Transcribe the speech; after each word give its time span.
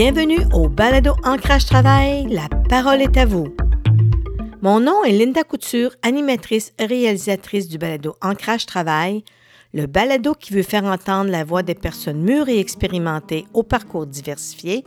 Bienvenue 0.00 0.38
au 0.52 0.68
Balado 0.68 1.14
Ancrage 1.24 1.66
Travail. 1.66 2.28
La 2.30 2.48
parole 2.68 3.02
est 3.02 3.16
à 3.16 3.26
vous. 3.26 3.48
Mon 4.62 4.78
nom 4.78 5.02
est 5.02 5.10
Linda 5.10 5.42
Couture, 5.42 5.90
animatrice 6.04 6.72
et 6.78 6.86
réalisatrice 6.86 7.66
du 7.66 7.78
Balado 7.78 8.14
Ancrage 8.22 8.64
Travail, 8.64 9.24
le 9.74 9.86
balado 9.86 10.34
qui 10.38 10.52
veut 10.52 10.62
faire 10.62 10.84
entendre 10.84 11.32
la 11.32 11.42
voix 11.42 11.64
des 11.64 11.74
personnes 11.74 12.22
mûres 12.22 12.48
et 12.48 12.60
expérimentées 12.60 13.46
au 13.54 13.64
parcours 13.64 14.06
diversifié 14.06 14.84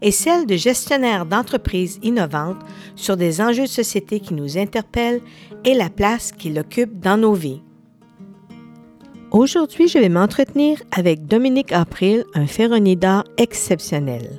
et 0.00 0.12
celle 0.12 0.46
de 0.46 0.54
gestionnaires 0.54 1.26
d'entreprises 1.26 1.98
innovantes 2.04 2.62
sur 2.94 3.16
des 3.16 3.40
enjeux 3.40 3.64
de 3.64 3.66
société 3.66 4.20
qui 4.20 4.34
nous 4.34 4.58
interpellent 4.58 5.22
et 5.64 5.74
la 5.74 5.90
place 5.90 6.30
qu'ils 6.30 6.60
occupent 6.60 7.00
dans 7.00 7.16
nos 7.16 7.34
vies. 7.34 7.62
Aujourd'hui, 9.32 9.88
je 9.88 9.98
vais 9.98 10.08
m'entretenir 10.08 10.80
avec 10.92 11.26
Dominique 11.26 11.72
April, 11.72 12.24
un 12.34 12.46
ferronnier 12.46 12.94
d'art 12.94 13.24
exceptionnel. 13.38 14.38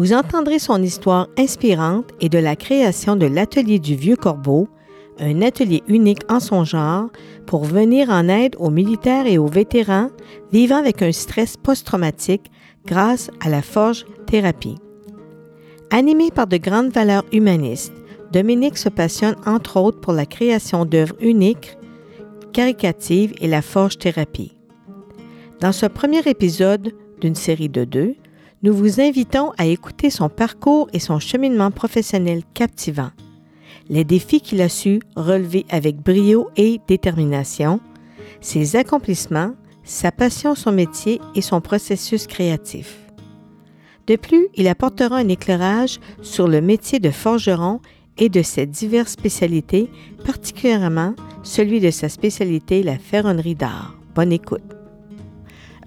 Vous 0.00 0.14
entendrez 0.14 0.58
son 0.58 0.82
histoire 0.82 1.28
inspirante 1.36 2.08
et 2.22 2.30
de 2.30 2.38
la 2.38 2.56
création 2.56 3.16
de 3.16 3.26
l'Atelier 3.26 3.78
du 3.78 3.94
Vieux 3.94 4.16
Corbeau, 4.16 4.66
un 5.18 5.42
atelier 5.42 5.82
unique 5.88 6.22
en 6.30 6.40
son 6.40 6.64
genre 6.64 7.10
pour 7.44 7.64
venir 7.64 8.08
en 8.08 8.26
aide 8.28 8.56
aux 8.58 8.70
militaires 8.70 9.26
et 9.26 9.36
aux 9.36 9.46
vétérans 9.46 10.08
vivant 10.52 10.78
avec 10.78 11.02
un 11.02 11.12
stress 11.12 11.58
post-traumatique 11.58 12.50
grâce 12.86 13.30
à 13.44 13.50
la 13.50 13.60
forge 13.60 14.06
thérapie. 14.26 14.78
Animé 15.90 16.30
par 16.30 16.46
de 16.46 16.56
grandes 16.56 16.92
valeurs 16.92 17.26
humanistes, 17.30 17.92
Dominique 18.32 18.78
se 18.78 18.88
passionne 18.88 19.36
entre 19.44 19.76
autres 19.76 20.00
pour 20.00 20.14
la 20.14 20.24
création 20.24 20.86
d'œuvres 20.86 21.16
uniques 21.20 21.76
caricative 22.54 23.34
et 23.42 23.48
la 23.48 23.60
forge 23.60 23.98
thérapie. 23.98 24.56
Dans 25.60 25.72
ce 25.72 25.84
premier 25.84 26.26
épisode 26.26 26.94
d'une 27.20 27.34
série 27.34 27.68
de 27.68 27.84
deux, 27.84 28.14
nous 28.62 28.74
vous 28.74 29.00
invitons 29.00 29.52
à 29.56 29.66
écouter 29.66 30.10
son 30.10 30.28
parcours 30.28 30.88
et 30.92 30.98
son 30.98 31.18
cheminement 31.18 31.70
professionnel 31.70 32.42
captivant, 32.52 33.10
les 33.88 34.04
défis 34.04 34.40
qu'il 34.40 34.60
a 34.60 34.68
su 34.68 35.00
relever 35.16 35.64
avec 35.70 35.96
brio 35.96 36.50
et 36.56 36.80
détermination, 36.86 37.80
ses 38.40 38.76
accomplissements, 38.76 39.52
sa 39.82 40.12
passion, 40.12 40.54
son 40.54 40.72
métier 40.72 41.20
et 41.34 41.40
son 41.40 41.60
processus 41.60 42.26
créatif. 42.26 42.98
De 44.06 44.16
plus, 44.16 44.48
il 44.54 44.68
apportera 44.68 45.16
un 45.16 45.28
éclairage 45.28 45.98
sur 46.20 46.46
le 46.46 46.60
métier 46.60 46.98
de 46.98 47.10
forgeron 47.10 47.80
et 48.18 48.28
de 48.28 48.42
ses 48.42 48.66
diverses 48.66 49.12
spécialités, 49.12 49.88
particulièrement 50.24 51.14
celui 51.42 51.80
de 51.80 51.90
sa 51.90 52.08
spécialité, 52.08 52.82
la 52.82 52.98
ferronnerie 52.98 53.54
d'art. 53.54 53.96
Bonne 54.14 54.32
écoute. 54.32 54.62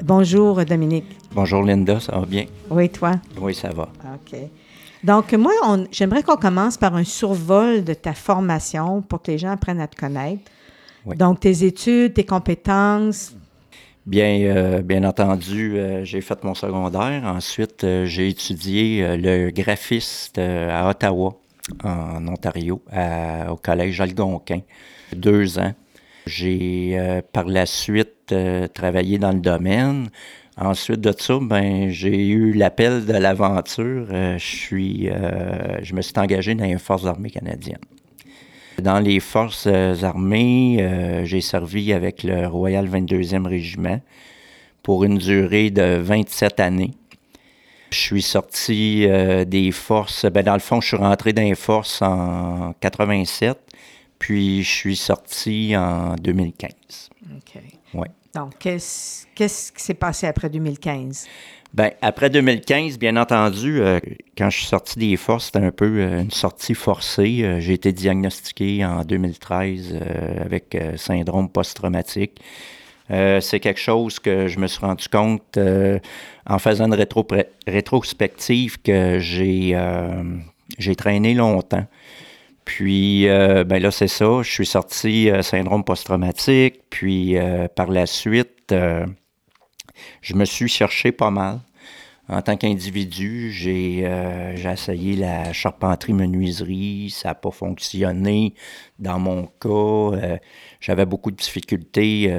Bonjour 0.03 0.65
Dominique. 0.65 1.05
Bonjour 1.35 1.63
Linda, 1.63 1.99
ça 1.99 2.19
va 2.19 2.27
bien? 2.27 2.45
Oui, 2.69 2.89
toi? 2.89 3.13
Oui, 3.39 3.55
ça 3.55 3.69
va. 3.69 3.89
OK. 4.13 4.37
Donc, 5.03 5.33
moi, 5.33 5.51
j'aimerais 5.91 6.21
qu'on 6.21 6.35
commence 6.35 6.77
par 6.77 6.95
un 6.95 7.03
survol 7.03 7.83
de 7.83 7.95
ta 7.95 8.13
formation 8.13 9.01
pour 9.01 9.23
que 9.23 9.31
les 9.31 9.39
gens 9.39 9.49
apprennent 9.49 9.81
à 9.81 9.87
te 9.87 9.95
connaître. 9.95 10.43
Donc, 11.05 11.39
tes 11.39 11.65
études, 11.65 12.13
tes 12.13 12.23
compétences? 12.23 13.35
Bien, 14.05 14.37
euh, 14.41 14.81
bien 14.83 15.03
entendu, 15.05 15.77
euh, 15.77 16.05
j'ai 16.05 16.21
fait 16.21 16.43
mon 16.43 16.53
secondaire. 16.53 17.23
Ensuite, 17.25 17.83
euh, 17.83 18.05
j'ai 18.05 18.29
étudié 18.29 19.17
le 19.17 19.49
graphiste 19.49 20.37
à 20.37 20.87
Ottawa 20.87 21.39
en 21.83 22.27
Ontario, 22.27 22.83
au 23.49 23.55
collège 23.55 23.99
Algonquin, 24.01 24.59
deux 25.15 25.57
ans. 25.57 25.73
J'ai 26.27 27.21
par 27.33 27.45
la 27.45 27.65
suite 27.65 28.33
travaillé 28.73 29.17
dans 29.17 29.31
le 29.31 29.39
domaine. 29.39 30.09
Ensuite 30.57 31.01
de 31.01 31.13
ça, 31.17 31.39
ben, 31.41 31.89
j'ai 31.89 32.27
eu 32.27 32.53
l'appel 32.53 33.05
de 33.05 33.13
l'aventure. 33.13 34.07
Euh, 34.11 34.37
je 34.37 34.45
suis, 34.45 35.09
je 35.81 35.93
me 35.95 36.01
suis 36.01 36.13
engagé 36.17 36.53
dans 36.53 36.65
les 36.65 36.77
forces 36.77 37.05
armées 37.05 37.31
canadiennes. 37.31 37.79
Dans 38.79 38.99
les 38.99 39.19
forces 39.19 39.67
armées, 39.67 41.21
j'ai 41.25 41.41
servi 41.41 41.93
avec 41.93 42.23
le 42.23 42.47
Royal 42.47 42.87
22e 42.87 43.47
Régiment 43.47 43.99
pour 44.83 45.03
une 45.05 45.17
durée 45.17 45.71
de 45.71 45.97
27 45.97 46.59
années. 46.59 46.91
Je 47.93 47.99
suis 47.99 48.21
sorti 48.23 49.05
euh, 49.05 49.45
des 49.45 49.71
forces. 49.71 50.25
Ben, 50.25 50.43
dans 50.43 50.55
le 50.55 50.59
fond, 50.59 50.81
je 50.81 50.87
suis 50.87 50.97
rentré 50.97 51.31
dans 51.31 51.43
les 51.43 51.55
forces 51.55 52.01
en 52.01 52.73
87, 52.79 53.57
puis 54.17 54.63
je 54.63 54.69
suis 54.69 54.95
sorti 54.95 55.75
en 55.77 56.15
2015. 56.15 56.71
OK. 57.37 57.61
Ouais. 57.93 58.07
Donc, 58.35 58.53
qu'est-ce, 58.59 59.25
qui 59.35 59.83
s'est 59.83 59.93
passé 59.93 60.27
après 60.27 60.49
2015? 60.49 61.27
Ben, 61.73 61.91
après 62.01 62.29
2015, 62.29 62.99
bien 62.99 63.17
entendu, 63.17 63.81
euh, 63.81 63.99
quand 64.37 64.49
je 64.49 64.57
suis 64.57 64.67
sorti 64.67 64.99
des 64.99 65.17
forces, 65.17 65.45
c'était 65.45 65.59
un 65.59 65.71
peu 65.71 65.85
euh, 65.85 66.21
une 66.21 66.31
sortie 66.31 66.75
forcée. 66.75 67.57
j'ai 67.59 67.73
été 67.73 67.91
diagnostiqué 67.91 68.85
en 68.85 69.03
2013 69.03 69.99
avec 70.39 70.77
syndrome 70.97 71.49
post-traumatique. 71.49 72.39
Euh, 73.11 73.41
c'est 73.41 73.59
quelque 73.59 73.79
chose 73.79 74.19
que 74.19 74.47
je 74.47 74.59
me 74.59 74.67
suis 74.67 74.79
rendu 74.79 75.07
compte 75.09 75.57
euh, 75.57 75.99
en 76.47 76.57
faisant 76.57 76.85
une 76.85 76.93
rétro 76.93 77.27
rétrospective 77.67 78.81
que 78.81 79.19
euh, 79.19 80.23
j'ai 80.79 80.95
traîné 80.95 81.33
longtemps. 81.33 81.85
Puis 82.65 83.25
ben 83.25 83.79
là, 83.79 83.91
c'est 83.91 84.07
ça. 84.07 84.41
Je 84.41 84.51
suis 84.51 84.65
sorti 84.65 85.29
syndrome 85.41 85.83
post-traumatique. 85.83 86.81
Puis 86.89 87.35
par 87.75 87.89
la 87.89 88.05
suite, 88.05 88.73
je 90.21 90.33
me 90.33 90.45
suis 90.45 90.67
cherché 90.67 91.11
pas 91.11 91.31
mal. 91.31 91.59
En 92.29 92.41
tant 92.41 92.55
qu'individu, 92.55 93.51
j'ai 93.51 94.09
essayé 94.65 95.15
la 95.15 95.51
charpenterie-menuiserie. 95.51 97.09
Ça 97.09 97.29
n'a 97.29 97.35
pas 97.35 97.51
fonctionné 97.51 98.53
dans 98.97 99.19
mon 99.19 99.45
cas. 99.59 100.39
J'avais 100.79 101.05
beaucoup 101.05 101.31
de 101.31 101.37
difficultés 101.37 102.31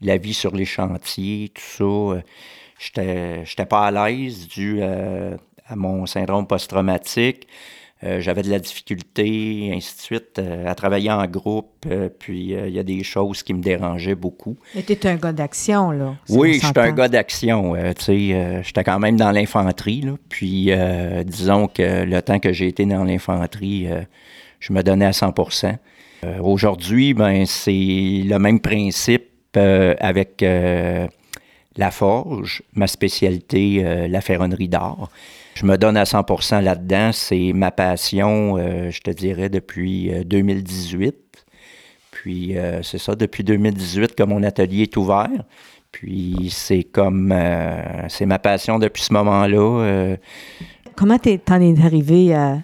la 0.00 0.16
vie 0.16 0.34
sur 0.34 0.54
les 0.54 0.64
chantiers, 0.64 1.50
tout 1.54 1.62
ça. 1.62 1.84
Euh, 1.84 3.44
j'étais, 3.44 3.66
pas 3.66 3.86
à 3.86 3.90
l'aise 3.90 4.46
dû 4.48 4.78
euh, 4.80 5.36
à, 5.66 5.76
mon 5.76 6.06
syndrome 6.06 6.46
post-traumatique. 6.46 7.46
Euh, 8.04 8.20
j'avais 8.20 8.42
de 8.42 8.50
la 8.50 8.58
difficulté, 8.58 9.72
ainsi 9.74 9.96
de 9.96 10.00
suite, 10.00 10.40
à 10.66 10.74
travailler 10.74 11.10
en 11.10 11.26
groupe. 11.26 11.86
puis 12.18 12.50
il 12.50 12.70
y 12.70 12.78
a 12.78 12.82
des 12.82 13.02
choses 13.02 13.42
qui 13.42 13.54
me 13.54 13.60
dérangeaient 13.60 14.14
beaucoup. 14.14 14.56
Mais 14.74 14.82
tu 14.82 14.96
un 15.06 15.16
gars 15.16 15.32
d'action, 15.32 15.90
là. 15.90 16.14
oui, 16.28 16.60
j'étais 16.62 16.80
un 16.80 16.92
gars 16.92 17.08
d'action. 17.08 17.74
tu 17.96 18.04
sais, 18.04 18.62
j'étais 18.62 18.84
quand 18.84 18.98
même 18.98 19.16
dans 19.16 19.32
l'infanterie. 19.32 20.02
Là, 20.02 20.12
puis 20.28 20.70
disons 21.24 21.66
que 21.66 22.04
le 22.04 22.22
temps 22.22 22.38
que 22.38 22.52
j'ai 22.52 22.68
été 22.68 22.86
dans 22.86 23.04
l'infanterie, 23.04 23.88
je 24.60 24.72
me 24.72 24.82
donnais 24.82 25.06
à 25.06 25.10
100% 25.10 25.76
Aujourd'hui, 26.40 27.14
ben, 27.14 27.46
c'est 27.46 27.70
le 27.72 28.38
même 28.38 28.58
principe 28.60 29.28
euh, 29.56 29.94
avec 29.98 30.42
euh, 30.42 31.06
la 31.76 31.90
forge, 31.90 32.62
ma 32.74 32.86
spécialité, 32.86 33.82
euh, 33.82 34.06
la 34.06 34.20
ferronnerie 34.20 34.68
d'art. 34.68 35.10
Je 35.58 35.66
me 35.66 35.76
donne 35.76 35.96
à 35.96 36.04
100% 36.04 36.62
là-dedans. 36.62 37.10
C'est 37.12 37.50
ma 37.52 37.72
passion, 37.72 38.58
je 38.58 39.00
te 39.00 39.10
dirais, 39.10 39.48
depuis 39.48 40.08
2018. 40.24 41.16
Puis 42.12 42.54
c'est 42.84 42.98
ça, 42.98 43.16
depuis 43.16 43.42
2018 43.42 44.14
que 44.14 44.22
mon 44.22 44.44
atelier 44.44 44.82
est 44.82 44.96
ouvert. 44.96 45.42
Puis 45.90 46.50
c'est 46.52 46.84
comme, 46.84 47.34
c'est 48.08 48.26
ma 48.26 48.38
passion 48.38 48.78
depuis 48.78 49.02
ce 49.02 49.12
moment-là. 49.14 50.14
Comment 50.94 51.18
t'en 51.18 51.60
es 51.60 51.84
arrivé 51.84 52.36
à, 52.36 52.58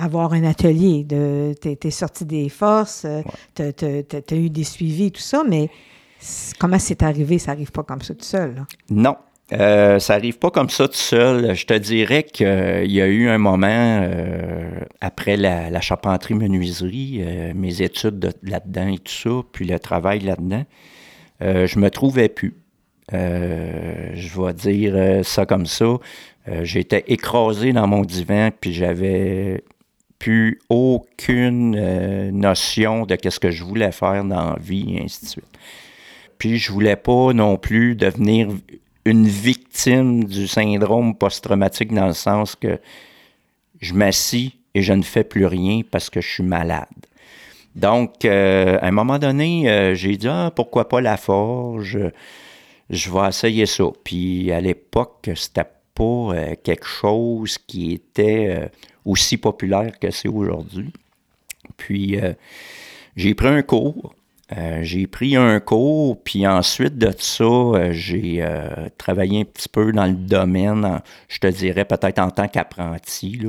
avoir 0.00 0.32
un 0.32 0.42
atelier? 0.42 1.06
Tu 1.08 1.68
es, 1.86 1.90
sorti 1.92 2.24
des 2.24 2.48
forces, 2.48 3.06
tu 3.54 3.62
as, 3.62 4.34
eu 4.34 4.50
des 4.50 4.64
suivis, 4.64 5.12
tout 5.12 5.20
ça, 5.20 5.44
mais 5.48 5.70
comment 6.58 6.80
c'est 6.80 7.04
arrivé? 7.04 7.38
Ça 7.38 7.52
n'arrive 7.52 7.70
pas 7.70 7.84
comme 7.84 8.02
ça 8.02 8.12
tout 8.12 8.24
seul. 8.24 8.64
Non. 8.90 9.14
Euh, 9.52 9.98
ça 9.98 10.14
n'arrive 10.14 10.38
pas 10.38 10.50
comme 10.50 10.70
ça 10.70 10.88
tout 10.88 10.94
seul. 10.94 11.54
Je 11.54 11.66
te 11.66 11.74
dirais 11.74 12.22
qu'il 12.22 12.90
y 12.90 13.00
a 13.00 13.06
eu 13.06 13.28
un 13.28 13.38
moment 13.38 13.66
euh, 13.68 14.80
après 15.00 15.36
la, 15.36 15.80
charpenterie-menuiserie, 15.80 17.20
euh, 17.20 17.52
mes 17.54 17.82
études 17.82 18.34
là-dedans 18.42 18.88
et 18.88 18.98
tout 18.98 19.12
ça, 19.12 19.46
puis 19.52 19.66
le 19.66 19.78
travail 19.78 20.20
là-dedans, 20.20 20.64
je 21.40 21.78
me 21.78 21.90
trouvais 21.90 22.30
plus. 22.30 22.54
je 23.12 24.40
vais 24.40 24.54
dire 24.54 25.24
ça 25.24 25.44
comme 25.44 25.66
ça. 25.66 25.98
Euh, 26.48 26.64
j'étais 26.64 27.04
écrasé 27.06 27.72
dans 27.72 27.86
mon 27.86 28.02
divan, 28.02 28.50
puis 28.58 28.72
j'avais 28.72 29.64
plus 30.18 30.60
aucune 30.68 31.74
euh, 31.78 32.30
notion 32.30 33.06
de 33.06 33.16
ce 33.28 33.40
que 33.40 33.50
je 33.50 33.64
voulais 33.64 33.92
faire 33.92 34.24
dans 34.24 34.50
la 34.50 34.58
vie, 34.58 34.96
et 34.96 35.04
ainsi 35.04 35.24
de 35.24 35.30
suite. 35.30 35.58
Puis 36.38 36.58
je 36.58 36.70
voulais 36.70 36.96
pas 36.96 37.32
non 37.32 37.56
plus 37.56 37.94
devenir 37.94 38.48
une 39.04 39.26
victime 39.26 40.24
du 40.24 40.46
syndrome 40.48 41.14
post-traumatique 41.14 41.92
dans 41.92 42.06
le 42.06 42.14
sens 42.14 42.56
que 42.56 42.78
je 43.80 43.94
m'assis 43.94 44.56
et 44.74 44.82
je 44.82 44.92
ne 44.92 45.02
fais 45.02 45.24
plus 45.24 45.46
rien 45.46 45.82
parce 45.90 46.10
que 46.10 46.20
je 46.20 46.28
suis 46.28 46.42
malade. 46.42 46.88
Donc, 47.74 48.24
euh, 48.24 48.78
à 48.80 48.86
un 48.86 48.90
moment 48.92 49.18
donné, 49.18 49.92
j'ai 49.94 50.16
dit, 50.16 50.28
ah, 50.28 50.52
pourquoi 50.54 50.88
pas 50.88 51.00
la 51.00 51.16
forge? 51.16 51.98
Je 52.88 53.10
vais 53.10 53.28
essayer 53.28 53.66
ça. 53.66 53.84
Puis 54.04 54.52
à 54.52 54.60
l'époque, 54.60 55.30
c'était 55.34 55.66
pas 55.94 56.56
quelque 56.62 56.86
chose 56.86 57.58
qui 57.58 57.92
était 57.92 58.70
aussi 59.04 59.36
populaire 59.36 59.98
que 59.98 60.10
c'est 60.10 60.28
aujourd'hui. 60.28 60.92
Puis, 61.76 62.18
j'ai 63.16 63.34
pris 63.34 63.48
un 63.48 63.62
cours. 63.62 64.14
J'ai 64.82 65.06
pris 65.06 65.36
un 65.36 65.58
cours, 65.60 66.22
puis 66.22 66.46
ensuite 66.46 66.98
de 66.98 67.12
ça, 67.18 67.92
j'ai 67.92 68.46
travaillé 68.98 69.40
un 69.40 69.44
petit 69.44 69.68
peu 69.68 69.90
dans 69.92 70.06
le 70.06 70.14
domaine, 70.14 71.00
je 71.28 71.38
te 71.38 71.46
dirais 71.46 71.84
peut-être 71.84 72.18
en 72.18 72.30
tant 72.30 72.48
qu'apprenti. 72.48 73.40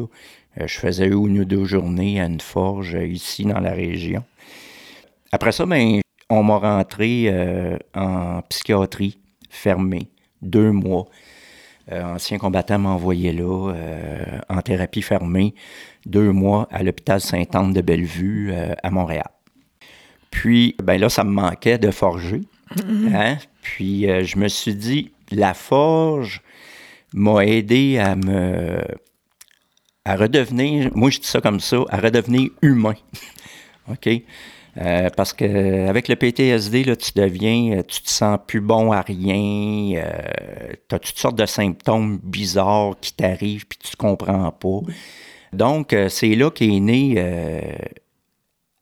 je 0.56 0.80
faisais 0.80 1.08
une 1.08 1.40
ou 1.40 1.46
deux 1.46 1.66
journées 1.66 2.22
à 2.22 2.26
une 2.26 2.40
forge 2.40 2.98
ici 3.02 3.44
dans 3.44 3.60
la 3.60 3.72
région. 3.72 4.24
Après 5.32 5.52
ça, 5.52 5.66
ben, 5.66 6.00
on 6.30 6.44
m'a 6.44 6.58
rentré 6.58 7.26
euh, 7.28 7.78
en 7.94 8.42
psychiatrie 8.44 9.20
fermée, 9.50 10.10
deux 10.42 10.72
mois. 10.72 11.06
Euh, 11.92 12.04
ancien 12.04 12.38
combattant 12.40 12.80
m'a 12.80 12.90
envoyé 12.90 13.32
là, 13.32 13.74
euh, 13.74 14.40
en 14.50 14.62
thérapie 14.62 15.04
fermée, 15.04 15.54
deux 16.06 16.32
mois 16.32 16.68
à 16.72 16.82
l'hôpital 16.84 17.22
Sainte-Anne 17.22 17.74
de 17.74 17.82
Bellevue 17.82 18.54
à 18.82 18.90
Montréal. 18.90 19.35
Puis, 20.36 20.76
ben 20.84 21.00
là, 21.00 21.08
ça 21.10 21.24
me 21.24 21.32
manquait 21.32 21.78
de 21.78 21.92
forger. 21.92 22.42
Mm-hmm. 22.76 23.16
Hein? 23.16 23.38
Puis, 23.62 24.02
je 24.02 24.38
me 24.38 24.48
suis 24.48 24.76
dit, 24.76 25.12
la 25.32 25.54
forge 25.54 26.42
m'a 27.14 27.46
aidé 27.46 27.98
à 27.98 28.16
me. 28.16 28.82
à 30.04 30.16
redevenir, 30.16 30.92
moi 30.94 31.10
je 31.10 31.20
dis 31.20 31.28
ça 31.28 31.42
comme 31.42 31.60
ça, 31.60 31.78
à 31.90 31.98
redevenir 31.98 32.50
humain. 32.62 32.96
OK? 33.90 34.10
Euh, 34.78 35.10
parce 35.16 35.32
que 35.32 35.88
avec 35.88 36.10
le 36.10 36.18
PTSD, 36.18 36.84
là, 36.84 36.98
tu 36.98 37.12
deviens, 37.16 37.78
euh, 37.78 37.84
tu 37.88 38.02
te 38.02 38.10
sens 38.10 38.38
plus 38.46 38.60
bon 38.60 38.92
à 38.92 39.02
rien, 39.02 40.04
euh, 40.04 40.74
tu 40.90 40.96
as 40.96 41.00
toutes 41.00 41.18
sortes 41.18 41.38
de 41.38 41.46
symptômes 41.46 42.20
bizarres 42.22 42.96
qui 43.00 43.14
t'arrivent 43.14 43.66
puis 43.68 43.80
tu 43.82 43.96
comprends 43.96 44.52
pas. 44.52 44.82
Donc, 45.54 45.96
c'est 46.10 46.36
là 46.36 46.52
qu'est 46.52 46.82
né 46.82 47.16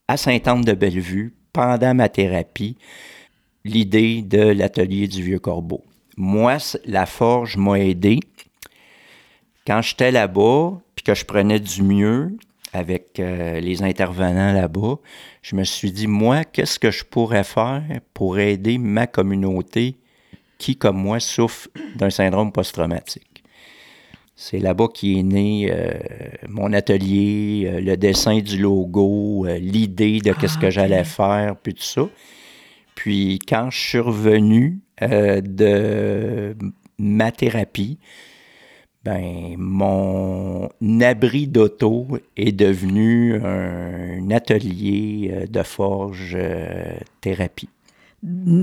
à 0.08 0.16
Sainte-Anne-de-Bellevue, 0.16 1.32
pendant 1.54 1.94
ma 1.94 2.10
thérapie, 2.10 2.76
l'idée 3.64 4.20
de 4.20 4.40
l'atelier 4.40 5.08
du 5.08 5.22
Vieux 5.22 5.38
Corbeau. 5.38 5.82
Moi, 6.18 6.58
la 6.84 7.06
forge 7.06 7.56
m'a 7.56 7.78
aidé. 7.78 8.20
Quand 9.66 9.80
j'étais 9.80 10.10
là-bas, 10.10 10.72
puis 10.94 11.04
que 11.04 11.14
je 11.14 11.24
prenais 11.24 11.60
du 11.60 11.82
mieux, 11.82 12.36
avec 12.74 13.20
euh, 13.20 13.60
les 13.60 13.82
intervenants 13.82 14.52
là-bas, 14.52 14.96
je 15.42 15.56
me 15.56 15.64
suis 15.64 15.92
dit, 15.92 16.08
moi, 16.08 16.44
qu'est-ce 16.44 16.78
que 16.78 16.90
je 16.90 17.04
pourrais 17.04 17.44
faire 17.44 17.84
pour 18.12 18.38
aider 18.38 18.76
ma 18.78 19.06
communauté 19.06 19.96
qui, 20.58 20.76
comme 20.76 20.98
moi, 20.98 21.20
souffre 21.20 21.68
d'un 21.94 22.10
syndrome 22.10 22.50
post-traumatique? 22.50 23.33
C'est 24.36 24.58
là-bas 24.58 24.88
qui 24.92 25.18
est 25.18 25.22
né 25.22 25.68
euh, 25.70 25.92
mon 26.48 26.72
atelier, 26.72 27.66
euh, 27.66 27.80
le 27.80 27.96
dessin 27.96 28.40
du 28.40 28.58
logo, 28.58 29.46
l'idée 29.60 30.18
de 30.18 30.32
qu'est-ce 30.32 30.58
que 30.58 30.66
ah, 30.66 30.70
j'allais 30.70 31.04
faire, 31.04 31.56
puis 31.56 31.74
tout 31.74 31.82
ça. 31.82 32.08
Puis 32.94 33.38
quand 33.46 33.70
je 33.70 33.78
suis 33.78 33.98
revenu 33.98 34.80
de 35.00 36.56
ma 36.98 37.32
thérapie, 37.32 37.98
ben, 39.04 39.56
mon 39.58 40.70
abri 41.02 41.46
d'auto 41.46 42.06
est 42.38 42.52
devenu 42.52 43.34
un 43.36 44.30
atelier 44.30 45.30
euh, 45.30 45.46
de 45.46 45.62
forge 45.62 46.34
euh, 46.34 46.96
thérapie. 47.20 47.68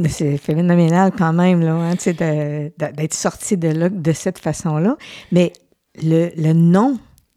C'est 0.09 0.37
phénoménal 0.37 1.11
quand 1.15 1.33
même, 1.33 1.61
là, 1.61 1.73
hein, 1.73 1.93
d'être 1.95 3.13
sorti 3.13 3.57
de 3.57 3.67
là 3.67 3.89
de 3.89 4.11
cette 4.11 4.39
façon-là. 4.39 4.97
Mais 5.31 5.53
le, 6.01 6.29
le, 6.35 6.53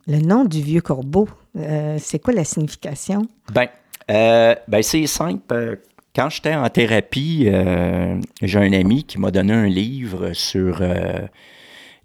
le 0.07 0.19
nom 0.21 0.45
du 0.45 0.63
vieux 0.63 0.81
corbeau, 0.81 1.29
euh, 1.57 1.97
c'est 2.01 2.19
quoi 2.19 2.33
la 2.33 2.45
signification? 2.45 3.27
Ben, 3.53 3.69
ben 4.09 4.83
c'est 4.83 5.07
simple. 5.07 5.81
Quand 6.15 6.31
j'étais 6.31 6.55
en 6.55 6.69
thérapie, 6.71 7.49
j'ai 8.43 8.59
un 8.59 8.73
ami 8.73 9.05
qui 9.05 9.19
m'a 9.19 9.31
donné 9.31 9.53
un 9.53 9.67
livre 9.67 10.33
sur 10.33 10.81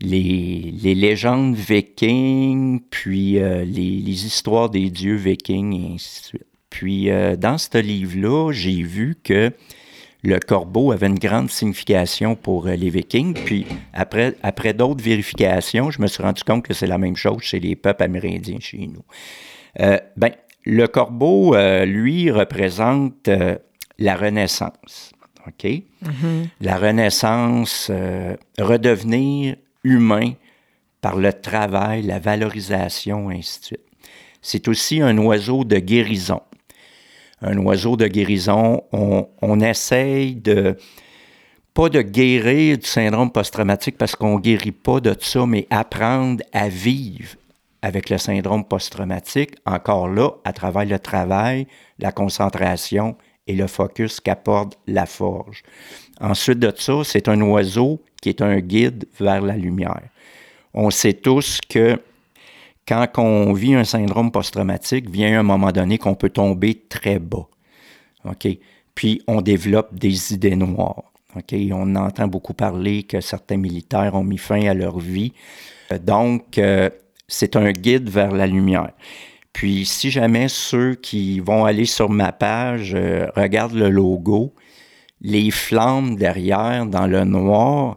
les, 0.01 0.95
légendes 0.95 1.55
vikings, 1.55 2.81
puis 2.89 3.39
euh, 3.39 3.63
les, 3.65 4.25
histoires 4.25 4.69
des 4.69 4.89
dieux 4.89 5.15
vikings, 5.15 5.73
et 5.73 5.93
ainsi 5.93 6.21
de 6.21 6.25
suite. 6.25 6.45
Puis 6.69 7.09
euh, 7.09 7.35
dans 7.35 7.57
ce 7.57 7.77
livre-là, 7.79 8.51
j'ai 8.51 8.81
vu 8.83 9.17
que 9.23 9.51
le 10.23 10.39
corbeau 10.39 10.91
avait 10.91 11.07
une 11.07 11.19
grande 11.19 11.49
signification 11.49 12.35
pour 12.35 12.67
euh, 12.67 12.75
les 12.75 12.89
vikings. 12.89 13.33
Puis 13.33 13.65
après, 13.93 14.35
après 14.43 14.73
d'autres 14.73 15.03
vérifications, 15.03 15.91
je 15.91 16.01
me 16.01 16.07
suis 16.07 16.21
rendu 16.23 16.43
compte 16.43 16.63
que 16.63 16.73
c'est 16.73 16.87
la 16.87 16.97
même 16.97 17.15
chose 17.15 17.41
chez 17.41 17.59
les 17.59 17.75
peuples 17.75 18.03
amérindiens 18.03 18.59
chez 18.59 18.87
nous. 18.87 19.03
ben, 20.17 20.31
le 20.65 20.87
corbeau, 20.87 21.55
lui, 21.85 22.31
représente 22.31 23.29
la 23.97 24.15
Renaissance. 24.15 25.13
OK? 25.47 25.63
Mm-hmm. 25.63 26.47
La 26.61 26.77
Renaissance, 26.77 27.89
redevenir 28.59 29.55
humain 29.83 30.33
par 31.01 31.15
le 31.15 31.31
travail, 31.33 32.03
la 32.03 32.19
valorisation, 32.19 33.29
ainsi 33.29 33.59
de 33.59 33.65
suite. 33.65 33.79
C'est 34.41 34.67
aussi 34.67 35.01
un 35.01 35.17
oiseau 35.17 35.63
de 35.63 35.77
guérison. 35.77 36.41
Un 37.41 37.57
oiseau 37.57 37.95
de 37.95 38.07
guérison, 38.07 38.83
on, 38.91 39.59
essaye 39.61 40.35
de, 40.35 40.77
pas 41.73 41.89
de 41.89 42.01
guérir 42.01 42.77
du 42.77 42.85
syndrome 42.85 43.31
post-traumatique 43.31 43.97
parce 43.97 44.15
qu'on 44.15 44.39
guérit 44.39 44.71
pas 44.71 44.99
de 44.99 45.15
ça, 45.19 45.45
mais 45.45 45.65
apprendre 45.69 46.43
à 46.51 46.67
vivre 46.67 47.35
avec 47.81 48.09
le 48.09 48.17
syndrome 48.17 48.65
post-traumatique, 48.65 49.55
encore 49.65 50.09
là, 50.09 50.31
à 50.43 50.51
travers 50.51 50.85
le 50.85 50.99
travail, 50.99 51.65
la 51.97 52.11
concentration 52.11 53.15
et 53.47 53.53
le 53.53 53.67
focus 53.67 54.19
qu'apporte 54.19 54.77
la 54.85 55.05
forge. 55.05 55.63
Ensuite 56.19 56.59
de 56.59 56.73
ça, 56.75 57.01
c'est 57.05 57.29
un 57.29 57.39
oiseau 57.41 58.01
qui 58.21 58.29
est 58.29 58.41
un 58.41 58.59
guide 58.59 59.07
vers 59.19 59.41
la 59.41 59.55
lumière. 59.55 60.03
On 60.73 60.89
sait 60.89 61.13
tous 61.13 61.59
que 61.67 61.99
quand 62.89 63.07
on 63.19 63.53
vit 63.53 63.75
un 63.75 63.83
syndrome 63.83 64.31
post-traumatique, 64.31 65.09
vient 65.11 65.39
un 65.39 65.43
moment 65.43 65.71
donné 65.71 65.99
qu'on 65.99 66.15
peut 66.15 66.31
tomber 66.31 66.85
très 66.89 67.19
bas. 67.19 67.47
Puis 68.95 69.21
on 69.27 69.41
développe 69.41 69.93
des 69.93 70.33
idées 70.33 70.55
noires. 70.55 71.03
OK? 71.35 71.55
On 71.71 71.95
entend 71.95 72.27
beaucoup 72.27 72.55
parler 72.55 73.03
que 73.03 73.21
certains 73.21 73.57
militaires 73.57 74.15
ont 74.15 74.23
mis 74.23 74.39
fin 74.39 74.65
à 74.65 74.73
leur 74.73 74.97
vie. 74.97 75.33
Donc, 76.03 76.57
euh, 76.57 76.89
c'est 77.27 77.55
un 77.55 77.71
guide 77.71 78.09
vers 78.09 78.31
la 78.31 78.47
lumière. 78.47 78.91
Puis, 79.53 79.85
si 79.85 80.09
jamais 80.09 80.47
ceux 80.47 80.95
qui 80.95 81.39
vont 81.39 81.65
aller 81.65 81.85
sur 81.85 82.09
ma 82.09 82.31
page 82.31 82.93
euh, 82.95 83.27
regardent 83.35 83.75
le 83.75 83.89
logo, 83.89 84.55
les 85.21 85.51
flammes 85.51 86.15
derrière 86.15 86.87
dans 86.87 87.05
le 87.05 87.23
noir 87.23 87.95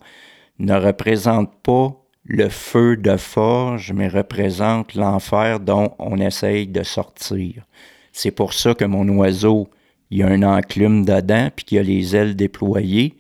ne 0.59 0.75
représentent 0.75 1.57
pas 1.63 2.02
le 2.25 2.49
feu 2.49 2.97
de 2.97 3.17
forge, 3.17 3.93
mais 3.93 4.09
représentent 4.09 4.95
l'enfer 4.95 5.61
dont 5.61 5.95
on 5.99 6.19
essaye 6.19 6.67
de 6.67 6.83
sortir. 6.83 7.65
C'est 8.13 8.31
pour 8.31 8.53
ça 8.53 8.75
que 8.75 8.85
mon 8.85 9.09
oiseau, 9.09 9.69
il 10.11 10.19
y 10.19 10.23
a 10.23 10.29
un 10.29 10.43
enclume 10.43 11.05
dedans, 11.05 11.49
puis 11.55 11.65
qu'il 11.65 11.79
a 11.79 11.83
les 11.83 12.15
ailes 12.15 12.37
déployées. 12.37 13.17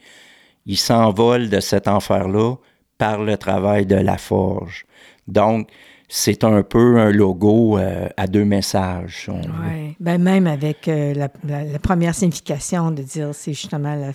Il 0.67 0.77
s'envole 0.77 1.49
de 1.49 1.61
cet 1.61 1.89
enfer-là 1.89 2.57
par 2.99 3.23
le 3.23 3.37
travail 3.37 3.87
de 3.87 3.97
la 3.97 4.19
forge. 4.19 4.85
Donc, 5.27 5.69
c'est 6.09 6.45
un 6.45 6.63
peu 6.63 7.01
un 7.01 7.11
logo 7.11 7.79
euh, 7.79 8.07
à 8.19 8.27
deux 8.27 8.45
messages. 8.45 9.31
Oui, 9.31 9.97
ben 9.99 10.23
même 10.23 10.47
avec 10.47 10.87
euh, 10.87 11.15
la, 11.15 11.79
première 11.79 12.15
signification 12.15 12.91
de 12.91 13.03
dire 13.03 13.31
c'est 13.33 13.55
justement 13.55 13.95
la, 13.95 14.13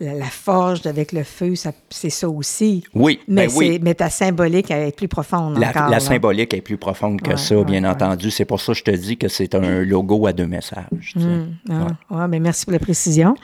la, 0.00 0.26
forge 0.26 0.86
avec 0.86 1.12
le 1.12 1.24
feu, 1.24 1.54
c'est 1.90 2.10
ça 2.10 2.28
aussi. 2.28 2.82
Oui, 2.94 3.20
mais, 3.28 3.46
ben 3.46 3.54
oui. 3.56 3.78
mais 3.82 3.94
ta 3.94 4.08
symbolique 4.08 4.70
est 4.70 4.96
plus 4.96 5.08
profonde 5.08 5.58
la, 5.58 5.68
encore. 5.68 5.88
La 5.88 6.00
symbolique 6.00 6.54
est 6.54 6.60
plus 6.60 6.78
profonde 6.78 7.20
que 7.20 7.36
ça, 7.36 7.62
bien 7.64 7.84
entendu. 7.84 8.30
C'est 8.30 8.44
pour 8.44 8.60
ça 8.60 8.72
que 8.72 8.78
je 8.78 8.84
te 8.84 8.90
dis 8.90 9.16
que 9.16 9.28
c'est 9.28 9.54
un 9.54 9.82
logo 9.82 10.26
à 10.26 10.32
deux 10.32 10.46
messages. 10.46 11.14
Ah, 12.10 12.28
ben 12.28 12.42
merci 12.42 12.64
pour 12.64 12.72
la 12.72 12.78
précision. 12.78 13.34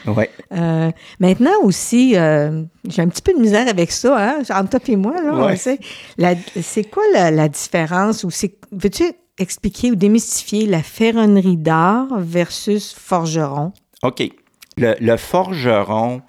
Euh, 0.52 0.90
maintenant 1.20 1.62
aussi, 1.62 2.16
euh, 2.16 2.62
j'ai 2.88 3.02
un 3.02 3.08
petit 3.08 3.22
peu 3.22 3.34
de 3.34 3.38
misère 3.38 3.68
avec 3.68 3.92
ça, 3.92 4.16
hein, 4.18 4.42
entre 4.50 4.78
toi 4.78 4.80
et 4.88 4.96
moi. 4.96 5.54
C'est 5.56 6.84
quoi 6.84 7.02
la, 7.12 7.48
différence? 7.48 8.24
ou 8.24 8.30
Veux-tu 8.72 9.04
expliquer 9.38 9.90
ou 9.90 9.94
démystifier 9.94 10.66
la 10.66 10.82
ferronnerie 10.82 11.56
d'art 11.56 12.18
versus 12.18 12.94
forgeron? 12.94 13.72
OK. 14.02 14.30
Le, 14.78 15.16
forgeron, 15.16 16.20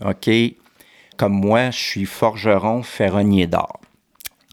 OK, 0.00 0.30
comme 1.16 1.32
moi, 1.32 1.72
je 1.72 1.78
suis 1.78 2.04
forgeron 2.04 2.84
ferronnier 2.84 3.48
d'or. 3.48 3.80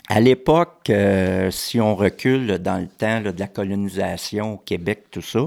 À 0.09 0.19
l'époque, 0.19 0.89
euh, 0.89 1.51
si 1.51 1.79
on 1.79 1.93
recule 1.93 2.57
dans 2.57 2.81
le 2.81 2.87
temps 2.87 3.21
de 3.21 3.31
la 3.37 3.45
colonisation 3.45 4.55
au 4.55 4.57
Québec, 4.57 5.03
tout 5.11 5.21
ça, 5.21 5.41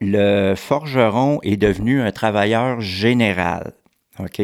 le 0.00 0.54
forgeron 0.56 1.38
est 1.44 1.56
devenu 1.56 2.00
un 2.00 2.10
travailleur 2.10 2.80
général. 2.80 3.72
OK? 4.18 4.42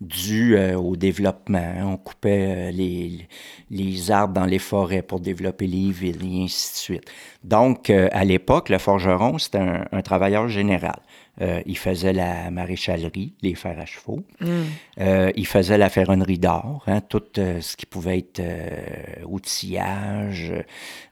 dû 0.00 0.56
au 0.76 0.94
développement. 0.94 1.74
On 1.82 1.96
coupait 1.96 2.70
les, 2.70 3.26
les 3.68 4.10
arbres 4.12 4.32
dans 4.32 4.46
les 4.46 4.60
forêts 4.60 5.02
pour 5.02 5.18
développer 5.18 5.66
les 5.66 5.90
villes 5.90 6.24
et 6.24 6.44
ainsi 6.44 6.72
de 6.72 6.76
suite. 6.76 7.10
Donc, 7.42 7.90
à 7.90 8.24
l'époque, 8.24 8.68
le 8.68 8.78
forgeron, 8.78 9.38
c'était 9.38 9.58
un 9.90 10.02
travailleur 10.02 10.46
général. 10.46 11.00
Euh, 11.40 11.60
il 11.66 11.78
faisait 11.78 12.12
la 12.12 12.50
maréchalerie, 12.50 13.32
les 13.42 13.54
fers 13.54 13.78
à 13.78 13.86
chevaux. 13.86 14.24
Mm. 14.40 14.46
Euh, 15.00 15.30
il 15.36 15.46
faisait 15.46 15.78
la 15.78 15.88
ferronnerie 15.88 16.38
d'or, 16.38 16.82
hein, 16.88 17.00
tout 17.00 17.22
euh, 17.38 17.60
ce 17.60 17.76
qui 17.76 17.86
pouvait 17.86 18.18
être 18.18 18.42
outillage, 19.24 20.52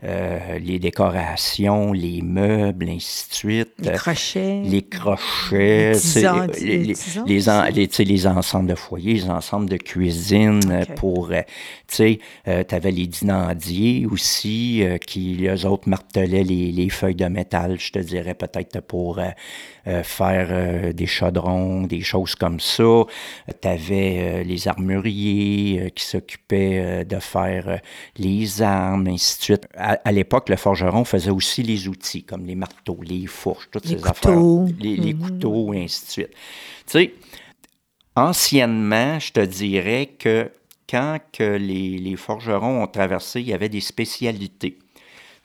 les 0.02 0.78
décorations, 0.78 1.92
les 1.92 2.22
meubles, 2.22 2.88
ainsi 2.88 3.28
de 3.28 3.34
suite. 3.34 3.72
Les 3.78 3.92
crochets. 3.92 4.62
Les 4.64 4.82
crochets. 4.82 5.92
Les, 6.60 6.78
les, 6.84 6.94
les, 7.26 8.04
les, 8.04 8.26
ensembles 8.26 8.68
de 8.68 8.74
foyer, 8.74 9.14
les 9.14 9.30
ensembles 9.30 9.68
de 9.68 9.76
cuisine 9.76 10.84
pour... 10.96 11.28
tu 11.28 11.34
sais, 11.88 12.18
tu 12.44 12.74
avais 12.74 12.90
les 12.90 13.06
dinandiers 13.06 14.06
aussi 14.10 14.82
qui, 15.06 15.46
eux 15.46 15.66
autres, 15.66 15.88
martelaient 15.88 16.44
les, 16.44 16.88
feuilles 16.88 17.14
de 17.14 17.26
métal, 17.26 17.78
je 17.78 17.92
te 17.92 17.98
dirais, 17.98 18.34
peut-être 18.34 18.80
pour 18.80 19.20
faire 20.16 20.48
euh, 20.50 20.92
des 20.92 21.06
chaudrons, 21.06 21.86
des 21.86 22.00
choses 22.00 22.34
comme 22.34 22.60
ça. 22.60 23.04
Tu 23.60 23.68
avais 23.68 24.18
euh, 24.18 24.42
les 24.42 24.68
armuriers 24.68 25.80
euh, 25.80 25.88
qui 25.90 26.04
s'occupaient 26.04 27.04
de 27.04 27.18
faire 27.18 27.80
les 28.16 28.62
armes, 28.62 29.08
ainsi 29.08 29.38
de 29.38 29.42
suite. 29.42 29.68
À, 29.76 30.12
l'époque, 30.12 30.48
le 30.48 30.56
forgeron 30.56 31.04
faisait 31.04 31.30
aussi 31.30 31.62
les 31.62 31.88
outils, 31.88 32.24
comme 32.24 32.46
les 32.46 32.54
marteaux, 32.54 32.98
les 33.02 33.26
fourches, 33.26 33.68
toutes 33.70 33.86
ces 33.86 34.04
affaires. 34.06 34.38
Les, 34.80 34.96
les 34.96 35.14
mhm. 35.14 35.20
couteaux, 35.20 35.74
et 35.74 35.84
ainsi 35.84 36.06
de 36.06 36.10
suite. 36.10 36.30
Tu 36.30 36.34
sais, 36.86 37.14
anciennement, 38.14 39.18
je 39.18 39.32
te 39.32 39.40
dirais 39.40 40.10
que 40.18 40.50
quand 40.88 41.18
que 41.32 41.56
les, 41.56 41.98
les 41.98 42.16
forgerons 42.16 42.82
ont 42.82 42.86
traversé, 42.86 43.40
il 43.40 43.48
y 43.48 43.52
avait 43.52 43.68
des 43.68 43.80
spécialités 43.80 44.78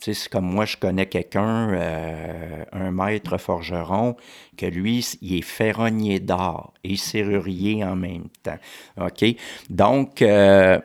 c'est 0.02 0.30
comme 0.30 0.46
moi, 0.46 0.66
je 0.66 0.78
connais 0.78 1.06
quelqu'un, 1.06 1.70
euh, 1.74 2.64
un 2.72 2.92
maître 2.92 3.38
forgeron, 3.38 4.16
que 4.58 4.66
lui, 4.66 5.06
il 5.22 5.38
est 5.38 5.42
ferronnier 5.42 6.20
d'art 6.20 6.74
et 6.84 6.96
serrurier 6.98 7.84
en 7.84 7.96
même 7.96 8.28
temps. 8.42 8.58
OK? 9.00 9.24
Donc, 9.70 10.22
euh, 10.22 10.80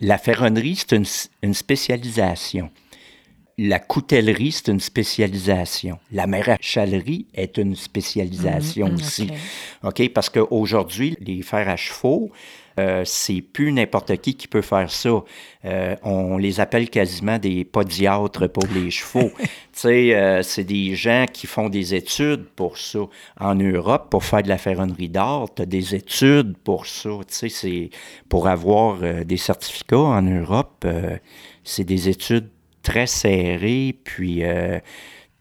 la 0.00 0.18
ferronnerie, 0.18 0.76
c'est 0.76 0.96
une, 1.42 1.54
spécialisation. 1.54 2.70
La 3.56 3.78
coutellerie, 3.78 4.52
c'est 4.52 4.68
une 4.68 4.80
spécialisation. 4.80 5.98
La 6.12 6.26
maréchalerie 6.26 7.26
est 7.34 7.56
une 7.56 7.76
spécialisation 7.76 8.90
mmh, 8.90 8.94
aussi. 8.94 9.30
OK? 9.82 10.08
Parce 10.12 10.28
qu'aujourd'hui, 10.28 11.16
les 11.20 11.40
fers 11.42 11.68
à 11.68 11.76
chevaux, 11.76 12.32
euh, 12.78 13.02
c'est 13.04 13.40
plus 13.40 13.72
n'importe 13.72 14.16
qui 14.18 14.34
qui 14.34 14.48
peut 14.48 14.62
faire 14.62 14.90
ça. 14.90 15.22
Euh, 15.64 15.96
on 16.02 16.36
les 16.36 16.60
appelle 16.60 16.90
quasiment 16.90 17.38
des 17.38 17.64
podiatres 17.64 18.48
pour 18.48 18.64
les 18.74 18.90
chevaux. 18.90 19.30
tu 19.38 19.48
sais, 19.72 20.14
euh, 20.14 20.42
c'est 20.42 20.64
des 20.64 20.94
gens 20.94 21.24
qui 21.32 21.46
font 21.46 21.68
des 21.70 21.94
études 21.94 22.44
pour 22.54 22.76
ça. 22.76 23.00
En 23.40 23.54
Europe, 23.54 24.10
pour 24.10 24.24
faire 24.24 24.42
de 24.42 24.48
la 24.48 24.58
ferronnerie 24.58 25.08
d'art, 25.08 25.46
tu 25.54 25.62
as 25.62 25.66
des 25.66 25.94
études 25.94 26.56
pour 26.58 26.86
ça. 26.86 27.10
Tu 27.26 27.34
sais, 27.34 27.48
c'est 27.48 27.90
pour 28.28 28.46
avoir 28.46 28.98
des 29.24 29.36
certificats 29.36 29.96
en 29.96 30.22
Europe, 30.22 30.86
c'est 31.64 31.84
des 31.84 32.08
études 32.08 32.50
très 32.82 33.06
serrées, 33.06 33.96
puis 34.04 34.42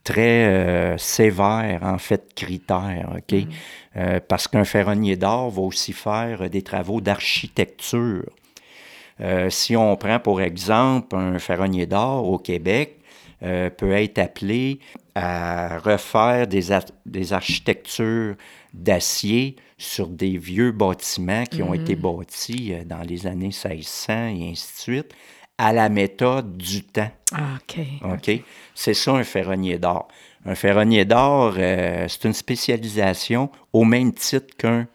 très 0.03 0.95
sévères, 0.97 1.79
en 1.83 1.97
fait, 1.97 2.33
critères, 2.35 3.15
OK? 3.17 3.33
Mm. 3.33 3.49
Euh, 3.97 4.19
parce 4.25 4.47
qu'un 4.47 4.65
ferronnier 4.65 5.15
d'or 5.15 5.49
va 5.51 5.61
aussi 5.61 5.93
faire 5.93 6.49
des 6.49 6.61
travaux 6.61 6.99
d'architecture. 6.99 8.25
Euh, 9.21 9.49
si 9.49 9.77
on 9.77 9.95
prend 9.95 10.19
pour 10.19 10.41
exemple 10.41 11.15
un 11.15 11.39
ferronnier 11.39 11.85
d'or 11.85 12.27
au 12.29 12.37
Québec, 12.37 12.99
euh, 13.43 13.69
peut 13.69 13.91
être 13.91 14.19
appelé 14.19 14.79
à 15.13 15.79
refaire 15.79 16.47
des, 16.47 16.77
des 17.05 17.31
architectures 17.31 18.35
d'acier 18.73 19.55
sur 19.77 20.07
des 20.07 20.37
vieux 20.37 20.71
bâtiments 20.71 21.45
qui 21.45 21.63
ont 21.63 21.73
été 21.73 21.95
mm. 21.95 21.99
bâtis 21.99 22.73
dans 22.85 23.01
les 23.01 23.27
années 23.27 23.45
1600 23.45 24.13
et 24.27 24.49
ainsi 24.51 24.73
de 24.73 24.79
suite, 24.79 25.13
à 25.57 25.73
la 25.73 25.89
méthode 25.89 26.57
du 26.57 26.83
temps. 26.83 27.11
Ah, 27.33 27.57
OK. 27.61 27.79
OK? 28.03 28.43
C'est 28.73 28.93
ça 28.93 29.13
un 29.13 29.23
ferronnier 29.23 29.77
d'or. 29.77 30.07
Un 30.45 30.55
ferronnier 30.55 31.05
d'or, 31.05 31.55
euh, 31.57 32.05
c'est 32.07 32.25
une 32.25 32.33
spécialisation 32.33 33.49
au 33.73 33.83
même 33.83 34.13
titre 34.13 34.55
qu'un 34.57 34.87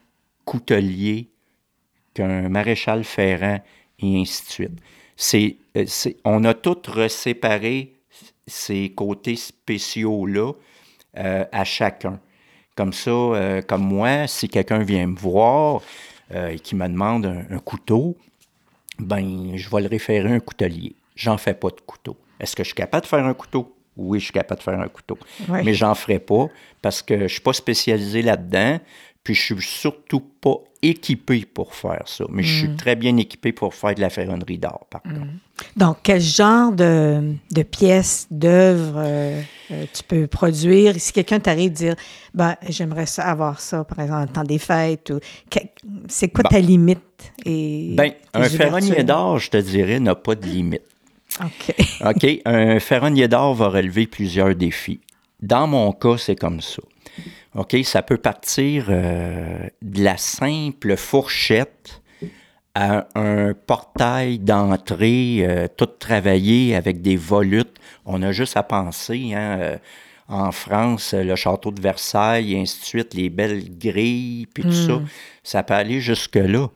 coutelier, 0.44 1.28
qu'un 2.14 2.48
maréchal 2.48 3.02
ferrant, 3.02 3.60
et 3.98 4.20
ainsi 4.20 4.44
de 4.44 4.50
suite. 4.50 5.56
Euh, 5.76 5.84
c'est, 5.86 6.16
on 6.24 6.44
a 6.44 6.54
tous 6.54 6.88
reséparé 6.88 7.94
ces 8.46 8.90
côtés 8.90 9.36
spéciaux-là 9.36 10.52
euh, 11.18 11.44
à 11.50 11.64
chacun. 11.64 12.20
Comme 12.76 12.92
ça, 12.92 13.60
comme 13.66 13.82
moi, 13.82 14.26
si 14.26 14.48
quelqu'un 14.48 14.78
vient 14.78 15.06
me 15.06 15.16
voir 15.16 15.82
et 16.34 16.58
qui 16.58 16.74
me 16.74 16.88
demande 16.88 17.26
un, 17.26 17.58
couteau, 17.58 18.16
ben, 19.00 19.56
je 19.56 19.68
vais 19.68 19.82
le 19.82 19.88
référer 19.88 20.30
à 20.30 20.32
un 20.32 20.40
coutelier. 20.40 20.94
J'en 21.16 21.38
fais 21.38 21.54
pas 21.54 21.68
de 21.68 21.80
couteau. 21.80 22.16
Est-ce 22.38 22.56
que 22.56 22.62
je 22.62 22.68
suis 22.68 22.76
capable 22.76 23.02
de 23.02 23.08
faire 23.08 23.24
un 23.24 23.34
couteau? 23.34 23.74
oui, 24.00 24.18
je 24.18 24.24
suis 24.24 24.32
capable 24.32 24.60
de 24.60 24.64
faire 24.64 24.80
un 24.80 24.88
couteau. 24.88 25.18
Mais 25.48 25.74
j'en 25.74 25.94
ferai 25.94 26.18
pas 26.18 26.48
parce 26.80 27.02
que 27.02 27.22
je 27.22 27.32
suis 27.32 27.40
pas 27.40 27.52
spécialisé 27.52 28.22
là-dedans. 28.22 28.80
Puis 29.22 29.34
je 29.34 29.54
suis 29.54 29.62
surtout 29.62 30.20
pas 30.20 30.56
équipé 30.82 31.44
pour 31.44 31.74
faire 31.74 32.02
ça. 32.06 32.24
Mais 32.30 32.42
je 32.42 32.58
suis 32.58 32.68
mm. 32.68 32.76
très 32.76 32.96
bien 32.96 33.16
équipé 33.16 33.52
pour 33.52 33.74
faire 33.74 33.94
de 33.94 34.00
la 34.00 34.10
ferronnerie 34.10 34.58
d'art, 34.58 34.86
par 34.90 35.02
mm. 35.04 35.14
contre. 35.14 35.30
Donc, 35.76 35.98
quel 36.02 36.20
genre 36.20 36.72
de, 36.72 37.34
pièces, 37.70 38.26
d'œuvres 38.30 38.94
euh, 38.96 39.42
euh, 39.70 39.84
tu 39.92 40.02
peux 40.02 40.26
produire? 40.26 40.94
Si 40.98 41.12
quelqu'un 41.12 41.38
t'arrive 41.38 41.72
dire, 41.72 41.96
ben, 42.32 42.56
j'aimerais 42.68 43.06
ça, 43.06 43.24
avoir 43.24 43.60
ça, 43.60 43.84
par 43.84 44.00
exemple, 44.00 44.32
dans 44.32 44.44
des 44.44 44.58
fêtes, 44.58 45.10
ou, 45.10 45.20
c'est 46.08 46.28
quoi 46.28 46.44
ta 46.44 46.60
limite? 46.60 47.00
Et, 47.44 47.94
ben, 47.94 48.12
un 48.32 48.44
ferronnier 48.44 49.04
d'art, 49.04 49.38
je 49.38 49.50
te 49.50 49.58
dirais, 49.58 50.00
n'a 50.00 50.14
pas 50.14 50.34
de 50.34 50.46
limite. 50.46 50.82
OK. 51.40 51.74
OK. 52.06 52.40
Un 52.44 52.80
ferronnier 52.80 53.28
d'or 53.28 53.54
va 53.54 53.68
relever 53.68 54.06
plusieurs 54.06 54.54
défis. 54.54 55.00
Dans 55.40 55.66
mon 55.66 55.92
cas, 55.92 56.16
c'est 56.18 56.36
comme 56.36 56.60
ça. 56.60 56.82
OK. 57.54 57.76
Ça 57.84 58.02
peut 58.02 58.16
partir 58.16 58.86
euh, 58.88 59.66
de 59.82 60.04
la 60.04 60.16
simple 60.16 60.96
fourchette 60.96 62.02
à 62.74 63.08
un 63.16 63.52
portail 63.54 64.38
d'entrée 64.38 65.38
euh, 65.40 65.66
tout 65.76 65.86
travaillé 65.86 66.76
avec 66.76 67.02
des 67.02 67.16
volutes. 67.16 67.76
On 68.06 68.22
a 68.22 68.30
juste 68.30 68.56
à 68.56 68.62
penser, 68.62 69.32
hein, 69.34 69.58
euh, 69.60 69.76
en 70.28 70.52
France, 70.52 71.12
le 71.12 71.34
château 71.34 71.72
de 71.72 71.80
Versailles, 71.80 72.54
et 72.54 72.60
ainsi 72.60 72.80
de 72.80 72.84
suite, 72.84 73.14
les 73.14 73.30
belles 73.30 73.76
grilles, 73.76 74.46
puis 74.54 74.62
tout 74.62 74.72
ça. 74.72 74.92
Hmm. 74.94 75.06
Ça 75.42 75.64
peut 75.64 75.74
aller 75.74 76.00
jusque-là. 76.00 76.68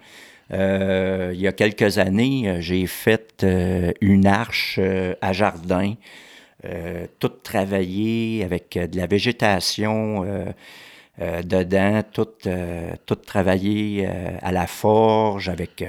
Il 0.51 1.41
y 1.41 1.47
a 1.47 1.53
quelques 1.53 1.99
années, 1.99 2.57
j'ai 2.59 2.89
fait 2.89 3.47
une 4.01 4.27
arche 4.27 4.81
à 5.21 5.33
jardin, 5.33 5.95
toute 7.19 7.43
travaillée 7.43 8.45
avec 8.45 8.79
de 8.79 8.97
la 8.97 9.07
végétation 9.07 10.25
dedans, 11.19 12.03
toute, 12.13 12.49
toute 13.07 13.27
travaillée 13.27 14.09
à 14.43 14.53
la 14.53 14.67
forge 14.67 15.49
avec 15.49 15.85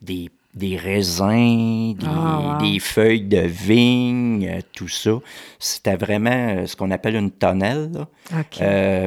des 0.00 0.30
des 0.52 0.76
raisins, 0.76 1.94
des, 1.94 2.06
ah, 2.06 2.58
feuilles 2.80 3.22
de 3.22 3.38
vigne, 3.38 4.58
tout 4.74 4.88
ça. 4.88 5.12
C'était 5.60 5.94
vraiment 5.94 6.66
ce 6.66 6.74
qu'on 6.74 6.90
appelle 6.90 7.14
une 7.14 7.30
tonnelle 7.30 8.06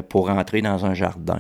pour 0.08 0.30
entrer 0.30 0.62
dans 0.62 0.86
un 0.86 0.94
jardin. 0.94 1.40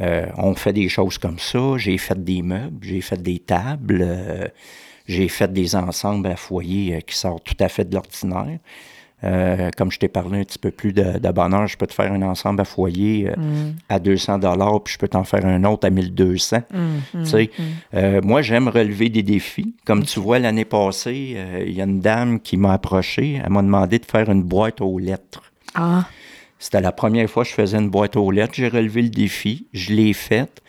Euh, 0.00 0.26
on 0.36 0.54
fait 0.54 0.72
des 0.72 0.88
choses 0.88 1.18
comme 1.18 1.38
ça. 1.38 1.76
J'ai 1.76 1.98
fait 1.98 2.22
des 2.22 2.42
meubles, 2.42 2.84
j'ai 2.84 3.00
fait 3.00 3.20
des 3.20 3.38
tables, 3.38 4.02
euh, 4.02 4.48
j'ai 5.06 5.28
fait 5.28 5.52
des 5.52 5.76
ensembles 5.76 6.26
à 6.28 6.36
foyer 6.36 6.96
euh, 6.96 7.00
qui 7.00 7.16
sortent 7.16 7.44
tout 7.44 7.56
à 7.60 7.68
fait 7.68 7.84
de 7.84 7.94
l'ordinaire. 7.94 8.58
Comme 9.76 9.90
je 9.90 9.98
t'ai 9.98 10.08
parlé 10.08 10.40
un 10.40 10.44
petit 10.44 10.58
peu 10.58 10.70
plus 10.70 10.92
de, 10.92 11.32
bonheur, 11.32 11.66
je 11.66 11.76
peux 11.76 11.86
te 11.86 11.94
faire 11.94 12.12
un 12.12 12.22
ensemble 12.22 12.60
à 12.60 12.64
foyer 12.64 13.30
mm. 13.36 13.72
à 13.88 13.98
200 13.98 14.38
dollars, 14.38 14.82
puis 14.82 14.94
je 14.94 14.98
peux 14.98 15.08
t'en 15.08 15.24
faire 15.24 15.46
un 15.46 15.64
autre 15.64 15.86
à 15.86 15.90
1200. 15.90 16.58
Mm, 16.72 17.20
mm, 17.22 18.20
moi, 18.22 18.42
j'aime 18.42 18.68
relever 18.68 19.08
des 19.08 19.22
défis. 19.22 19.74
Comme 19.84 20.04
tu 20.04 20.20
vois, 20.20 20.38
l'année 20.38 20.64
passée, 20.64 21.36
il 21.66 21.72
y 21.72 21.80
a 21.80 21.84
une 21.84 22.00
dame 22.00 22.40
qui 22.40 22.56
m'a 22.56 22.74
approché. 22.74 23.40
Elle 23.42 23.50
m'a 23.50 23.62
demandé 23.62 23.98
de 23.98 24.06
faire 24.06 24.30
une 24.30 24.42
boîte 24.42 24.80
aux 24.80 24.98
lettres. 24.98 25.42
Ah. 25.74 26.06
C'était 26.58 26.80
la 26.80 26.92
première 26.92 27.28
fois 27.28 27.44
que 27.44 27.50
je 27.50 27.54
faisais 27.54 27.76
une 27.76 27.90
boîte 27.90 28.16
aux 28.16 28.30
lettres. 28.30 28.54
J'ai 28.54 28.68
relevé 28.68 29.02
le 29.02 29.10
défi, 29.10 29.66
je 29.72 29.92
l'ai 29.92 30.12
faite. 30.12 30.62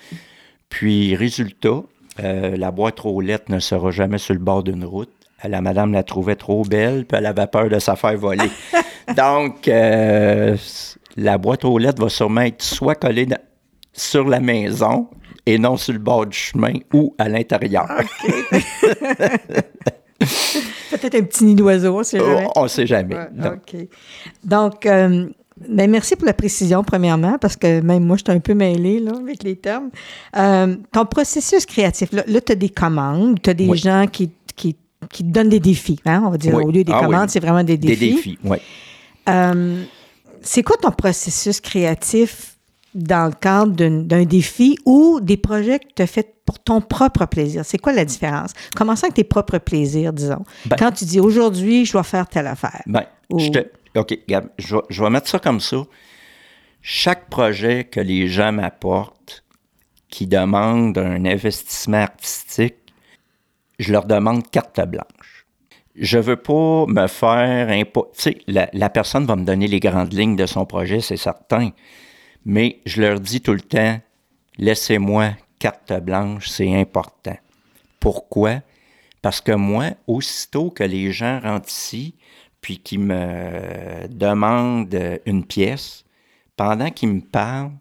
Puis, 0.69 1.15
résultat, 1.15 1.83
euh, 2.19 2.57
la 2.57 2.71
boîte 2.71 3.05
aux 3.05 3.21
lettres 3.21 3.49
ne 3.49 3.59
sera 3.59 3.91
jamais 3.91 4.17
sur 4.17 4.33
le 4.33 4.39
bord 4.39 4.63
d'une 4.63 4.83
route. 4.83 5.09
La 5.47 5.61
madame 5.61 5.93
la 5.93 6.03
trouvait 6.03 6.35
trop 6.35 6.63
belle, 6.63 7.05
puis 7.05 7.17
elle 7.17 7.25
avait 7.25 7.47
peur 7.47 7.69
de 7.69 7.79
sa 7.79 7.95
faire 7.95 8.17
voler. 8.17 8.49
Donc, 9.15 9.67
euh, 9.67 10.55
la 11.17 11.37
boîte 11.37 11.65
aux 11.65 11.77
lettres 11.77 12.01
va 12.01 12.09
sûrement 12.09 12.41
être 12.41 12.61
soit 12.61 12.95
collée 12.95 13.27
sur 13.93 14.27
la 14.27 14.39
maison 14.39 15.07
et 15.45 15.57
non 15.57 15.77
sur 15.77 15.93
le 15.93 15.99
bord 15.99 16.25
du 16.25 16.37
chemin 16.37 16.73
ou 16.93 17.13
à 17.17 17.29
l'intérieur. 17.29 17.87
Peut-être 20.89 21.15
un 21.15 21.23
petit 21.23 21.43
nid 21.43 21.55
d'oiseau, 21.55 21.95
on 21.95 21.99
ne 21.99 22.03
sait 22.03 22.19
jamais. 22.19 22.47
on 22.55 22.63
ne 22.63 22.67
sait 22.67 22.87
jamais. 22.87 23.15
OK. 23.15 23.75
Donc, 24.43 24.85
euh, 24.85 25.27
ben, 25.69 25.89
merci 25.89 26.15
pour 26.15 26.25
la 26.25 26.33
précision, 26.33 26.83
premièrement, 26.83 27.37
parce 27.39 27.55
que 27.55 27.79
même 27.81 28.03
moi, 28.03 28.17
je 28.17 28.23
suis 28.23 28.37
un 28.37 28.41
peu 28.41 28.53
mêlée 28.53 28.99
là, 28.99 29.13
avec 29.19 29.43
les 29.43 29.55
termes. 29.55 29.89
Euh, 30.35 30.75
ton 30.91 31.05
processus 31.05 31.65
créatif, 31.65 32.11
là, 32.11 32.23
tu 32.41 32.51
as 32.51 32.55
des 32.55 32.69
commandes, 32.69 33.41
tu 33.41 33.49
as 33.49 33.53
des 33.53 33.75
gens 33.75 34.05
qui, 34.11 34.31
qui, 34.55 34.75
qui, 35.09 35.23
te 35.23 35.29
donnent 35.29 35.49
des 35.49 35.59
défis, 35.59 35.99
hein, 36.05 36.23
on 36.25 36.29
va 36.29 36.37
dire. 36.37 36.55
Au 36.55 36.71
lieu 36.71 36.83
des 36.83 36.93
ah 36.93 36.99
commandes, 36.99 37.29
c'est 37.29 37.39
vraiment 37.39 37.63
des 37.63 37.77
défis. 37.77 37.99
Des 37.99 38.13
défis, 38.13 38.39
oui. 38.43 38.57
Euh, 39.27 39.83
c'est 40.41 40.63
quoi 40.63 40.77
ton 40.77 40.91
processus 40.91 41.59
créatif 41.59 42.57
dans 42.93 43.27
le 43.27 43.33
cadre 43.33 43.73
d'un 43.73 44.23
défi 44.23 44.77
ou 44.85 45.19
des 45.21 45.37
projets 45.37 45.79
que 45.79 45.87
tu 45.95 46.01
as 46.01 46.07
fait 46.07 46.35
pour 46.45 46.59
ton 46.59 46.81
propre 46.81 47.25
plaisir? 47.25 47.63
C'est 47.65 47.79
quoi 47.79 47.93
la 47.93 48.05
différence? 48.05 48.51
Commençons 48.75 49.05
avec 49.05 49.15
tes 49.15 49.23
propres 49.23 49.57
plaisirs, 49.57 50.13
disons. 50.13 50.43
Ben 50.65 50.75
Quand 50.77 50.91
tu 50.91 51.05
dis 51.05 51.19
aujourd'hui, 51.19 51.85
je 51.85 51.93
dois 51.93 52.03
faire 52.03 52.27
telle 52.27 52.47
affaire. 52.47 52.83
Ben, 52.85 53.03
je 53.35 53.49
te, 53.49 53.65
OK, 53.95 54.17
Gab, 54.27 54.49
je, 54.59 54.77
je, 54.89 55.03
vais 55.03 55.09
mettre 55.09 55.27
ça 55.27 55.39
comme 55.39 55.59
ça. 55.59 55.77
Chaque 56.81 57.29
projet 57.29 57.85
que 57.85 57.99
les 57.99 58.27
gens 58.27 58.51
m'apportent 58.51 59.43
qui 60.07 60.27
demande 60.27 60.97
un 60.97 61.25
investissement 61.25 62.03
artistique, 62.03 62.84
je 63.79 63.91
leur 63.91 64.05
demande 64.05 64.49
carte 64.49 64.79
blanche. 64.87 65.45
Je 65.95 66.17
veux 66.17 66.35
pas 66.35 66.85
me 66.87 67.07
faire 67.07 67.69
imposer. 67.69 68.09
Tu 68.15 68.21
sais, 68.21 68.37
la, 68.47 68.69
la 68.73 68.89
personne 68.89 69.25
va 69.25 69.35
me 69.35 69.45
donner 69.45 69.67
les 69.67 69.79
grandes 69.79 70.13
lignes 70.13 70.35
de 70.35 70.45
son 70.45 70.65
projet, 70.65 70.99
c'est 70.99 71.17
certain 71.17 71.71
mais 72.45 72.79
je 72.85 73.01
leur 73.01 73.19
dis 73.19 73.41
tout 73.41 73.53
le 73.53 73.61
temps, 73.61 73.99
laissez-moi 74.57 75.31
carte 75.59 75.91
blanche, 76.01 76.47
c'est 76.47 76.73
important. 76.73 77.37
Pourquoi? 77.99 78.61
Parce 79.23 79.41
que 79.41 79.51
moi, 79.51 79.89
aussitôt 80.05 80.69
que 80.69 80.83
les 80.83 81.11
gens 81.11 81.39
rentrent 81.39 81.69
ici, 81.69 82.15
puis 82.61 82.77
qu'ils 82.77 82.99
me 82.99 84.07
demandent 84.09 85.19
une 85.25 85.43
pièce, 85.43 86.05
pendant 86.55 86.91
qu'ils 86.91 87.09
me 87.09 87.21
parlent, 87.21 87.71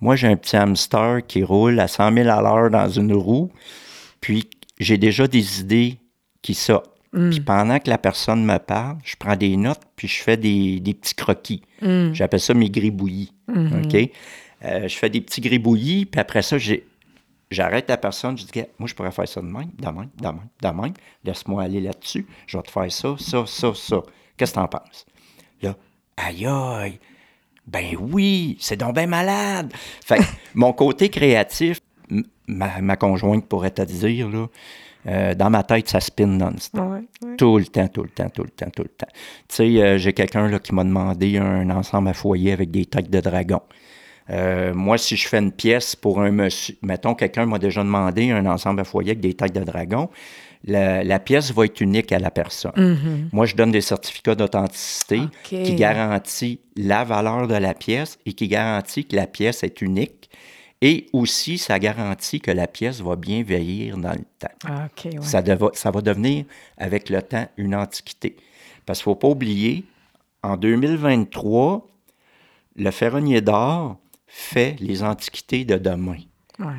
moi, 0.00 0.14
j'ai 0.14 0.28
un 0.28 0.36
petit 0.36 0.56
hamster 0.56 1.26
qui 1.26 1.42
roule 1.42 1.80
à 1.80 1.88
100 1.88 2.12
000 2.12 2.28
à 2.28 2.42
l'heure 2.42 2.70
dans 2.70 2.88
une 2.88 3.14
roue, 3.14 3.50
puis 4.20 4.48
j'ai 4.78 4.98
déjà 4.98 5.26
des 5.26 5.60
idées 5.60 5.98
qui 6.42 6.54
sortent. 6.54 6.90
Mm. 7.12 7.30
Puis 7.30 7.40
pendant 7.40 7.78
que 7.78 7.88
la 7.88 7.98
personne 7.98 8.44
me 8.44 8.58
parle, 8.58 8.98
je 9.04 9.16
prends 9.16 9.36
des 9.36 9.56
notes, 9.56 9.80
puis 9.96 10.08
je 10.08 10.22
fais 10.22 10.36
des, 10.36 10.80
petits 10.80 11.14
croquis. 11.14 11.62
Mm. 11.82 12.12
J'appelle 12.12 12.40
ça 12.40 12.54
mes 12.54 12.70
gribouillis. 12.70 13.32
Mm-hmm. 13.48 13.84
OK? 13.84 14.10
Euh, 14.64 14.88
je 14.88 14.96
fais 14.96 15.08
des 15.08 15.20
petits 15.20 15.40
gribouillis, 15.40 16.06
puis 16.06 16.20
après 16.20 16.42
ça, 16.42 16.56
j'arrête 17.50 17.88
la 17.88 17.96
personne, 17.96 18.36
je 18.36 18.44
dis, 18.44 18.62
moi, 18.78 18.88
je 18.88 18.94
pourrais 18.94 19.12
faire 19.12 19.28
ça 19.28 19.40
de 19.40 19.46
même, 19.46 19.70
de 19.78 19.86
même, 19.86 20.10
de 20.16 20.26
même, 20.26 20.48
de 20.62 20.68
même. 20.68 20.94
Laisse-moi 21.24 21.62
aller 21.62 21.80
là-dessus. 21.80 22.26
Je 22.46 22.56
vais 22.56 22.62
te 22.62 22.70
faire 22.70 22.90
ça, 22.90 23.14
ça, 23.18 23.46
ça, 23.46 23.74
ça. 23.74 24.02
Qu'est-ce 24.36 24.52
que 24.52 24.56
t'en 24.56 24.68
penses? 24.68 25.06
Là, 25.62 25.76
aïe, 26.16 26.46
aïe. 26.46 26.98
Ben 27.66 27.96
oui, 28.00 28.56
c'est 28.60 28.76
donc 28.76 28.94
bien 28.94 29.06
malade. 29.06 29.72
Fait 30.04 30.20
mon 30.54 30.72
côté 30.72 31.10
créatif, 31.10 31.80
ma, 32.46 32.80
ma, 32.80 32.96
conjointe 32.96 33.46
pourrait 33.46 33.70
te 33.70 33.82
dire, 33.82 34.28
là, 34.28 34.46
euh, 35.06 35.34
dans 35.34 35.50
ma 35.50 35.62
tête, 35.62 35.88
ça 35.88 36.00
spin 36.00 36.26
non-stop. 36.26 36.82
Tout 37.38 37.58
le 37.58 37.66
temps, 37.66 37.88
tout 37.88 38.02
le 38.02 38.08
temps, 38.08 38.28
tout 38.28 38.42
le 38.42 38.50
temps, 38.50 38.70
tout 38.74 38.82
le 38.82 38.88
temps. 38.88 39.06
Tu 39.48 39.56
sais, 39.56 39.82
euh, 39.82 39.98
j'ai 39.98 40.12
quelqu'un 40.12 40.58
qui 40.58 40.74
m'a 40.74 40.84
demandé 40.84 41.38
un 41.38 41.70
ensemble 41.70 42.08
à 42.08 42.12
foyer 42.12 42.52
avec 42.52 42.70
des 42.70 42.84
têtes 42.84 43.10
de 43.10 43.20
dragon. 43.20 43.60
Euh, 44.30 44.74
moi, 44.74 44.98
si 44.98 45.16
je 45.16 45.26
fais 45.26 45.38
une 45.38 45.52
pièce 45.52 45.96
pour 45.96 46.20
un 46.20 46.30
monsieur, 46.30 46.76
mettons, 46.82 47.14
quelqu'un 47.14 47.46
m'a 47.46 47.58
déjà 47.58 47.82
demandé 47.82 48.30
un 48.30 48.44
ensemble 48.46 48.80
à 48.80 48.84
foyer 48.84 49.12
avec 49.12 49.20
des 49.20 49.34
têtes 49.34 49.54
de 49.54 49.64
dragon, 49.64 50.10
la, 50.64 51.18
pièce 51.20 51.52
va 51.52 51.64
être 51.64 51.80
unique 51.80 52.12
à 52.12 52.18
la 52.18 52.30
personne. 52.30 52.72
Mm-hmm. 52.76 53.28
Moi, 53.32 53.46
je 53.46 53.54
donne 53.54 53.70
des 53.70 53.80
certificats 53.80 54.34
d'authenticité 54.34 55.20
qui 55.44 55.74
garantissent 55.76 56.58
la 56.76 57.04
valeur 57.04 57.46
de 57.46 57.54
la 57.54 57.72
pièce 57.72 58.18
et 58.26 58.32
qui 58.32 58.48
garantit 58.48 59.04
que 59.04 59.16
la 59.16 59.26
pièce 59.26 59.62
est 59.62 59.80
unique 59.80 60.17
et 60.80 61.06
aussi, 61.12 61.58
ça 61.58 61.78
garantit 61.78 62.40
que 62.40 62.50
la 62.50 62.66
pièce 62.68 63.00
va 63.00 63.16
bien 63.16 63.42
vieillir 63.42 63.96
dans 63.96 64.12
le 64.12 64.24
temps. 64.38 64.48
Ah, 64.64 64.88
ça, 65.22 65.42
ça 65.74 65.90
va 65.90 66.00
devenir, 66.00 66.44
avec 66.76 67.10
le 67.10 67.20
temps, 67.20 67.48
une 67.56 67.74
antiquité. 67.74 68.36
Parce 68.86 69.00
qu'il 69.00 69.10
ne 69.10 69.14
faut 69.14 69.18
pas 69.18 69.28
oublier, 69.28 69.84
en 70.42 70.56
2023, 70.56 71.86
le 72.76 72.90
ferronnier 72.92 73.40
d'or 73.40 73.96
fait 74.26 74.76
les 74.80 75.02
antiquités 75.02 75.64
de 75.64 75.76
demain. 75.76 76.18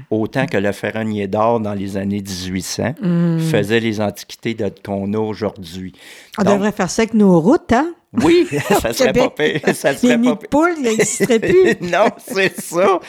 Autant 0.09 0.45
que 0.45 0.57
le 0.57 0.71
ferronnier 0.73 1.27
d'or 1.27 1.59
dans 1.59 1.73
les 1.73 1.95
années 1.95 2.21
1800 2.21 2.95
mm. 3.01 3.39
faisait 3.39 3.79
les 3.79 4.01
antiquités 4.01 4.55
qu'on 4.83 5.13
a 5.13 5.17
aujourd'hui. 5.17 5.93
On 6.37 6.43
devrait 6.43 6.73
faire 6.73 6.89
ça 6.89 7.03
avec 7.03 7.13
nos 7.13 7.39
routes, 7.39 7.71
hein? 7.71 7.93
Oui, 8.13 8.47
ça 8.81 8.93
serait 8.93 9.13
pas 9.13 9.29
pire. 9.29 9.61
Ça 9.75 9.95
serait 9.95 10.17
Les 10.17 10.23
pas 10.23 10.35
poules, 10.35 10.73
il 10.77 10.83
n'existerait 10.83 11.39
plus. 11.39 11.75
non, 11.81 12.07
c'est 12.17 12.59
ça. 12.59 12.99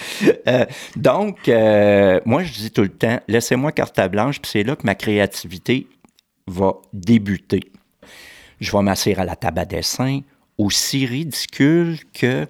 Euh, 0.46 0.66
donc, 0.96 1.48
euh, 1.48 2.20
moi, 2.26 2.42
je 2.44 2.52
dis 2.52 2.70
tout 2.70 2.82
le 2.82 2.90
temps, 2.90 3.18
laissez-moi 3.26 3.72
carte 3.72 4.00
blanche, 4.10 4.40
puis 4.40 4.50
c'est 4.50 4.62
là 4.62 4.76
que 4.76 4.84
ma 4.84 4.94
créativité 4.94 5.86
va 6.46 6.74
débuter. 6.92 7.60
Je 8.60 8.72
vais 8.72 8.82
m'asseoir 8.82 9.20
à 9.20 9.24
la 9.24 9.36
table 9.36 9.60
à 9.60 9.64
dessin, 9.64 10.20
aussi 10.58 11.06
ridicule 11.06 11.98
que 12.12 12.46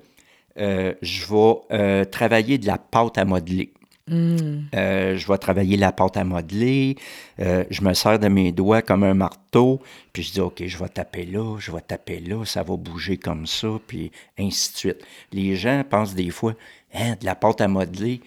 euh, 0.58 0.94
je 1.02 1.26
vais 1.26 2.06
travailler 2.06 2.58
de 2.58 2.66
la 2.66 2.78
pâte 2.78 3.16
à 3.16 3.24
modeler. 3.24 3.72
Mm. 4.10 4.66
Euh, 4.74 5.16
je 5.16 5.26
vais 5.26 5.38
travailler 5.38 5.76
la 5.76 5.92
pâte 5.92 6.16
à 6.16 6.24
modeler. 6.24 6.96
Euh, 7.38 7.64
je 7.70 7.82
me 7.82 7.94
sers 7.94 8.18
de 8.18 8.28
mes 8.28 8.52
doigts 8.52 8.82
comme 8.82 9.04
un 9.04 9.14
marteau. 9.14 9.80
Puis 10.12 10.24
je 10.24 10.32
dis, 10.32 10.40
OK, 10.40 10.62
je 10.66 10.76
vais 10.76 10.88
taper 10.88 11.24
là, 11.24 11.58
je 11.58 11.70
vais 11.70 11.80
taper 11.80 12.18
là, 12.18 12.44
ça 12.44 12.62
va 12.62 12.76
bouger 12.76 13.16
comme 13.16 13.46
ça, 13.46 13.68
puis 13.86 14.10
ainsi 14.38 14.72
de 14.72 14.76
suite. 14.76 15.06
Les 15.32 15.54
gens 15.54 15.84
pensent 15.88 16.14
des 16.14 16.30
fois, 16.30 16.54
hein, 16.94 17.14
de 17.20 17.24
la 17.24 17.36
pâte 17.36 17.60
à 17.60 17.68
modeler, 17.68 18.20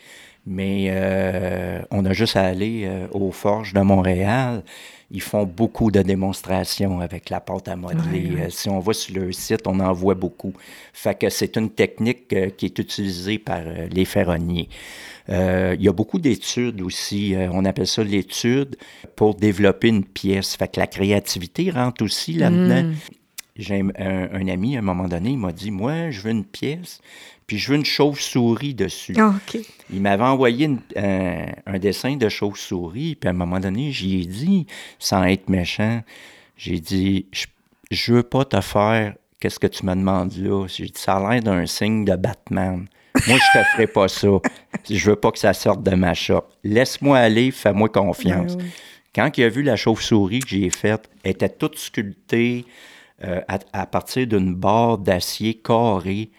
mais 0.46 0.88
euh, 0.90 1.82
on 1.92 2.06
a 2.06 2.14
juste 2.14 2.36
à 2.36 2.44
aller 2.44 2.90
aux 3.12 3.32
forges 3.32 3.74
de 3.74 3.82
Montréal. 3.82 4.64
Ils 5.12 5.22
font 5.22 5.46
beaucoup 5.46 5.92
de 5.92 6.02
démonstrations 6.02 7.00
avec 7.00 7.30
la 7.30 7.40
pâte 7.40 7.68
à 7.68 7.76
modeler. 7.76 8.50
si 8.50 8.68
on 8.70 8.80
va 8.80 8.94
sur 8.94 9.16
leur 9.16 9.34
site, 9.34 9.68
on 9.68 9.80
en 9.80 9.94
voit 9.94 10.16
beaucoup. 10.16 10.54
Fait 10.92 11.18
que 11.18 11.30
c'est 11.30 11.56
une 11.56 11.70
technique 11.70 12.36
qui 12.58 12.66
est 12.66 12.80
utilisée 12.80 13.38
par 13.38 13.62
les 13.92 14.06
ferronniers. 14.06 14.70
Euh, 15.30 15.76
il 15.78 15.86
y 15.86 15.88
a 15.88 15.94
beaucoup 15.94 16.20
d'études 16.20 16.82
aussi. 16.82 17.36
Euh, 17.36 17.50
on 17.52 17.66
appelle 17.66 17.88
ça 17.88 18.04
l'étude 18.04 18.76
pour 19.16 19.36
développer 19.36 19.88
une 19.88 20.04
pièce. 20.04 20.56
Fait 20.56 20.68
que 20.68 20.80
la 20.80 20.88
créativité 20.88 21.70
rentre 21.70 22.04
aussi 22.04 22.34
là-dedans. 22.34 22.84
Mm. 22.84 22.94
J'ai 23.56 23.84
un, 24.00 24.48
ami, 24.48 24.76
à 24.76 24.80
un 24.80 24.82
moment 24.82 25.08
donné, 25.08 25.32
il 25.32 25.38
m'a 25.38 25.52
dit 25.52 25.70
Moi, 25.70 26.10
je 26.10 26.22
veux 26.22 26.32
une 26.32 26.44
pièce, 26.44 27.02
puis 27.54 27.60
je 27.60 27.70
veux 27.70 27.78
une 27.78 27.86
chauve-souris 27.86 28.74
dessus. 28.74 29.13
Ah, 29.20 29.36
il 29.94 30.02
m'avait 30.02 30.24
envoyé 30.24 30.72
un, 30.96 31.78
dessin 31.78 32.16
de 32.16 32.28
chauve-souris, 32.28 33.13
puis 33.13 33.28
à 33.28 33.30
un 33.30 33.36
moment 33.36 33.60
donné, 33.60 33.92
j'y 33.92 34.22
ai 34.22 34.26
dit, 34.26 34.66
sans 34.98 35.24
être 35.26 35.50
méchant, 35.50 36.02
j'ai 36.58 36.80
dit 36.80 37.28
Je, 37.32 37.46
je 37.92 38.13
veux 38.13 38.24
pas 38.24 38.44
te 38.44 38.60
faire 38.60 39.13
qu'est-ce 39.39 39.60
que 39.60 39.68
tu 39.68 39.86
me 39.86 39.94
demandes 39.94 40.36
là. 40.36 40.66
J'ai 40.66 40.86
dit 40.86 40.94
Ça 40.96 41.18
a 41.18 41.34
l'air 41.34 41.44
d'un 41.44 41.68
signe 41.68 42.06
de 42.06 42.16
Batman. 42.16 42.88
Moi, 43.28 43.38
je 43.38 43.60
te 43.60 43.63
ferai 43.74 43.86
pas 43.86 44.08
ça. 44.08 44.30
Je 44.89 45.10
veux 45.12 45.16
pas 45.16 45.32
que 45.32 45.38
ça 45.38 45.54
sorte 45.54 45.84
de 45.84 45.96
ma 45.96 46.16
shop. 46.16 46.46
Laisse-moi 46.63 47.20
aller, 47.20 47.52
fais-moi 47.52 47.89
confiance. 47.89 48.58
Ben 48.58 48.66
Quand 49.13 49.38
il 49.38 49.44
a 49.44 49.50
vu 49.50 49.62
la 49.62 49.76
chauve-souris 49.76 50.39
que 50.39 50.50
j'ai 50.50 50.72
faite, 50.72 51.08
elle 51.24 51.32
était 51.34 51.50
toute 51.50 51.78
sculptée 51.78 52.66
euh, 53.24 53.42
à, 53.48 53.86
partir 53.86 54.26
d'une 54.26 54.56
barre 54.56 54.98
d'acier 54.98 55.54
carré. 55.54 56.32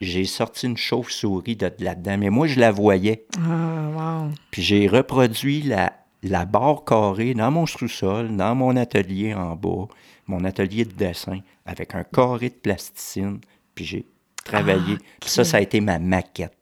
J'ai 0.00 0.24
sorti 0.24 0.66
une 0.66 0.76
chauve-souris 0.76 1.54
de, 1.54 1.70
là-dedans, 1.78 2.18
mais 2.18 2.30
moi, 2.30 2.48
je 2.48 2.58
la 2.58 2.72
voyais. 2.72 3.26
Ah, 3.38 4.26
Puis 4.50 4.62
j'ai 4.62 4.88
reproduit 4.88 5.62
la, 5.62 5.92
la 6.24 6.44
barre 6.44 6.84
carrée 6.84 7.34
dans 7.34 7.52
mon 7.52 7.66
sous-sol, 7.66 8.36
dans 8.36 8.56
mon 8.56 8.76
atelier 8.76 9.34
en 9.34 9.54
bas, 9.54 9.86
mon 10.26 10.44
atelier 10.44 10.84
de 10.84 10.92
dessin, 10.92 11.38
avec 11.64 11.94
un 11.94 12.02
carré 12.02 12.48
de 12.48 12.54
plasticine. 12.54 13.38
Puis 13.74 13.84
j'ai 13.84 14.06
travailler. 14.44 14.96
Ah, 15.00 15.26
ça, 15.26 15.44
ça 15.44 15.58
a 15.58 15.60
été 15.60 15.80
ma 15.80 15.98
maquette. 15.98 16.52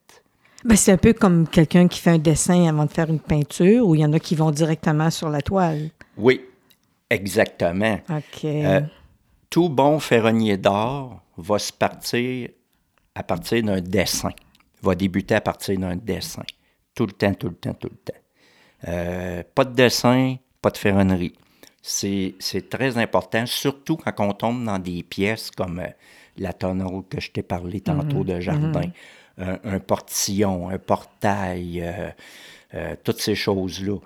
Ben, 0.64 0.76
c'est 0.76 0.92
un 0.92 0.98
peu 0.98 1.14
comme 1.14 1.48
quelqu'un 1.48 1.88
qui 1.88 2.00
fait 2.00 2.10
un 2.10 2.18
dessin 2.18 2.68
avant 2.68 2.84
de 2.84 2.90
faire 2.90 3.08
une 3.08 3.20
peinture, 3.20 3.86
ou 3.86 3.94
il 3.94 4.02
y 4.02 4.04
en 4.04 4.12
a 4.12 4.18
qui 4.18 4.34
vont 4.34 4.50
directement 4.50 5.10
sur 5.10 5.30
la 5.30 5.40
toile. 5.40 5.90
Oui, 6.18 6.42
exactement. 7.08 7.98
OK. 8.10 8.44
Euh, 8.44 8.82
tout 9.48 9.70
bon 9.70 9.98
ferronnier 9.98 10.58
d'or 10.58 11.22
va 11.38 11.58
se 11.58 11.72
partir 11.72 12.50
à 13.14 13.22
partir 13.22 13.62
d'un 13.62 13.80
dessin, 13.80 14.30
va 14.82 14.94
débuter 14.94 15.34
à 15.34 15.40
partir 15.40 15.78
d'un 15.78 15.96
dessin. 15.96 16.42
Tout 16.94 17.06
le 17.06 17.12
temps, 17.12 17.34
tout 17.34 17.48
le 17.48 17.54
temps, 17.54 17.74
tout 17.74 17.88
le 17.90 17.96
temps. 17.96 18.20
Euh, 18.88 19.42
pas 19.54 19.64
de 19.64 19.74
dessin, 19.74 20.36
pas 20.62 20.70
de 20.70 20.78
ferronnerie. 20.78 21.34
C'est 21.82 22.36
très 22.68 22.98
important, 22.98 23.46
surtout 23.46 23.96
quand 23.96 24.12
on 24.18 24.32
tombe 24.32 24.64
dans 24.64 24.78
des 24.78 25.02
pièces 25.02 25.50
comme 25.50 25.80
euh, 25.80 25.88
la 26.36 26.52
tonneau 26.52 27.02
que 27.02 27.20
je 27.20 27.30
t'ai 27.30 27.42
parlé 27.42 27.80
tantôt 27.80 28.24
de 28.24 28.38
jardin, 28.40 28.82
un, 29.38 29.80
portillon, 29.80 30.68
un 30.68 30.78
portail, 30.78 31.82
toutes 33.02 33.20
ces 33.20 33.34
choses-là. 33.34 33.96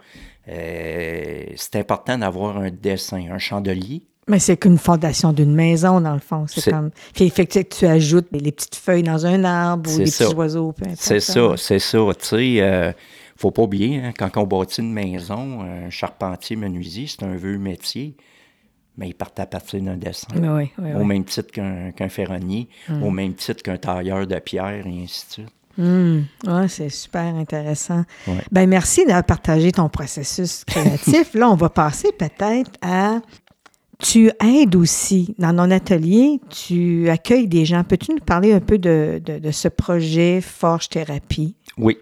c'est 0.46 1.76
important 1.76 2.18
d'avoir 2.18 2.58
un 2.58 2.70
dessin, 2.70 3.30
un 3.30 3.38
chandelier. 3.38 4.02
Mais 4.26 4.38
c'est 4.38 4.56
qu'une 4.56 4.78
fondation 4.78 5.32
d'une 5.32 5.54
maison, 5.54 6.00
dans 6.00 6.14
le 6.14 6.20
fond. 6.20 6.46
C'est 6.48 6.70
comme. 6.70 6.90
Puis, 7.14 7.24
effectivement, 7.24 7.68
tu 7.70 7.86
ajoutes 7.86 8.28
les 8.32 8.52
petites 8.52 8.76
feuilles 8.76 9.02
dans 9.02 9.26
un 9.26 9.44
arbre 9.44 9.90
ou 9.92 9.98
les 9.98 10.04
petits 10.04 10.34
oiseaux. 10.34 10.74
C'est 10.96 11.20
ça, 11.20 11.54
c'est 11.56 11.78
ça. 11.78 11.98
Tu 12.18 12.24
sais, 12.24 12.56
euh, 12.60 12.92
faut 13.36 13.50
pas 13.50 13.62
oublier, 13.62 13.98
hein, 13.98 14.12
quand 14.16 14.36
on 14.36 14.44
bâtit 14.44 14.80
une 14.80 14.92
maison, 14.92 15.60
un 15.62 15.90
charpentier 15.90 16.56
menuisier, 16.56 17.06
c'est 17.06 17.22
un 17.24 17.34
vieux 17.34 17.58
métier. 17.58 18.16
Mais 18.96 19.08
il 19.08 19.14
part 19.14 19.32
à 19.38 19.46
partir 19.46 19.82
d'un 19.82 19.96
dessin. 19.96 20.28
Oui, 20.36 20.70
oui, 20.78 20.94
au 20.94 21.02
même 21.02 21.24
titre 21.24 21.50
qu'un 21.50 22.08
ferronnier, 22.08 22.68
hmm. 22.88 23.02
au 23.02 23.10
même 23.10 23.34
titre 23.34 23.62
qu'un 23.62 23.76
tailleur 23.76 24.24
de 24.26 24.38
pierre, 24.38 24.86
et 24.86 25.02
ainsi 25.02 25.26
de 25.26 25.32
suite. 25.32 25.52
Hmm. 25.76 26.20
c'est 26.68 26.88
super 26.88 27.34
intéressant. 27.34 28.04
Ben, 28.52 28.68
merci 28.68 29.04
d'avoir 29.04 29.24
partagé 29.24 29.72
ton 29.72 29.88
processus 29.88 30.64
créatif. 30.64 31.34
Là, 31.34 31.50
on 31.50 31.56
va 31.56 31.68
passer 31.68 32.12
peut-être 32.16 32.70
à 32.80 33.20
tu 33.98 34.30
aides 34.42 34.76
aussi 34.76 35.34
dans 35.38 35.54
ton 35.54 35.70
atelier, 35.70 36.40
tu 36.50 37.08
accueilles 37.08 37.48
des 37.48 37.64
gens. 37.64 37.84
Peux-tu 37.84 38.12
nous 38.12 38.18
parler 38.18 38.52
un 38.52 38.60
peu 38.60 38.78
de, 38.78 39.20
ce 39.50 39.68
projet 39.68 40.40
Forge 40.40 40.88
Thérapie? 40.88 41.54
Oui. 41.78 41.98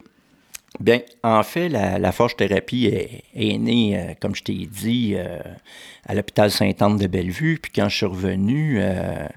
Bien, 0.80 1.00
en 1.22 1.42
fait, 1.42 1.68
la, 1.68 2.12
Forge 2.12 2.36
Thérapie 2.36 2.86
est, 2.86 3.58
née, 3.58 3.98
euh, 3.98 4.14
comme 4.18 4.34
je 4.34 4.42
t'ai 4.42 4.66
dit, 4.66 5.12
euh, 5.14 5.38
à 6.06 6.14
l'hôpital 6.14 6.50
Sainte-Anne 6.50 6.96
de 6.96 7.06
Bellevue. 7.06 7.58
Puis 7.62 7.70
quand 7.74 7.88
je 7.88 7.96
suis 7.96 8.06
revenu, 8.06 8.78
euh, 8.80 9.28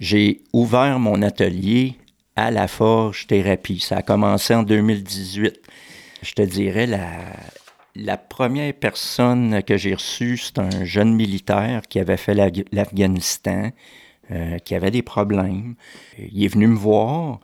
j'ai 0.00 0.40
ouvert 0.52 0.98
mon 0.98 1.22
atelier 1.22 1.94
à 2.34 2.50
la 2.50 2.66
Forge 2.66 3.28
Thérapie. 3.28 3.78
Ça 3.78 3.98
a 3.98 4.02
commencé 4.02 4.52
en 4.52 4.64
2018. 4.64 5.60
Je 6.22 6.32
te 6.32 6.42
dirais, 6.42 6.86
la, 6.86 7.06
la 7.94 8.16
première 8.16 8.72
personne 8.74 9.62
que 9.62 9.76
j'ai 9.76 9.94
reçue, 9.94 10.38
c'est 10.38 10.58
un 10.58 10.84
jeune 10.84 11.14
militaire 11.14 11.82
qui 11.88 11.98
avait 11.98 12.16
fait 12.16 12.34
l'Afghanistan, 12.72 13.70
euh, 14.30 14.58
qui 14.58 14.74
avait 14.74 14.90
des 14.90 15.02
problèmes. 15.02 15.74
Il 16.18 16.44
est 16.44 16.48
venu 16.48 16.68
me 16.68 16.76
voir, 16.76 17.40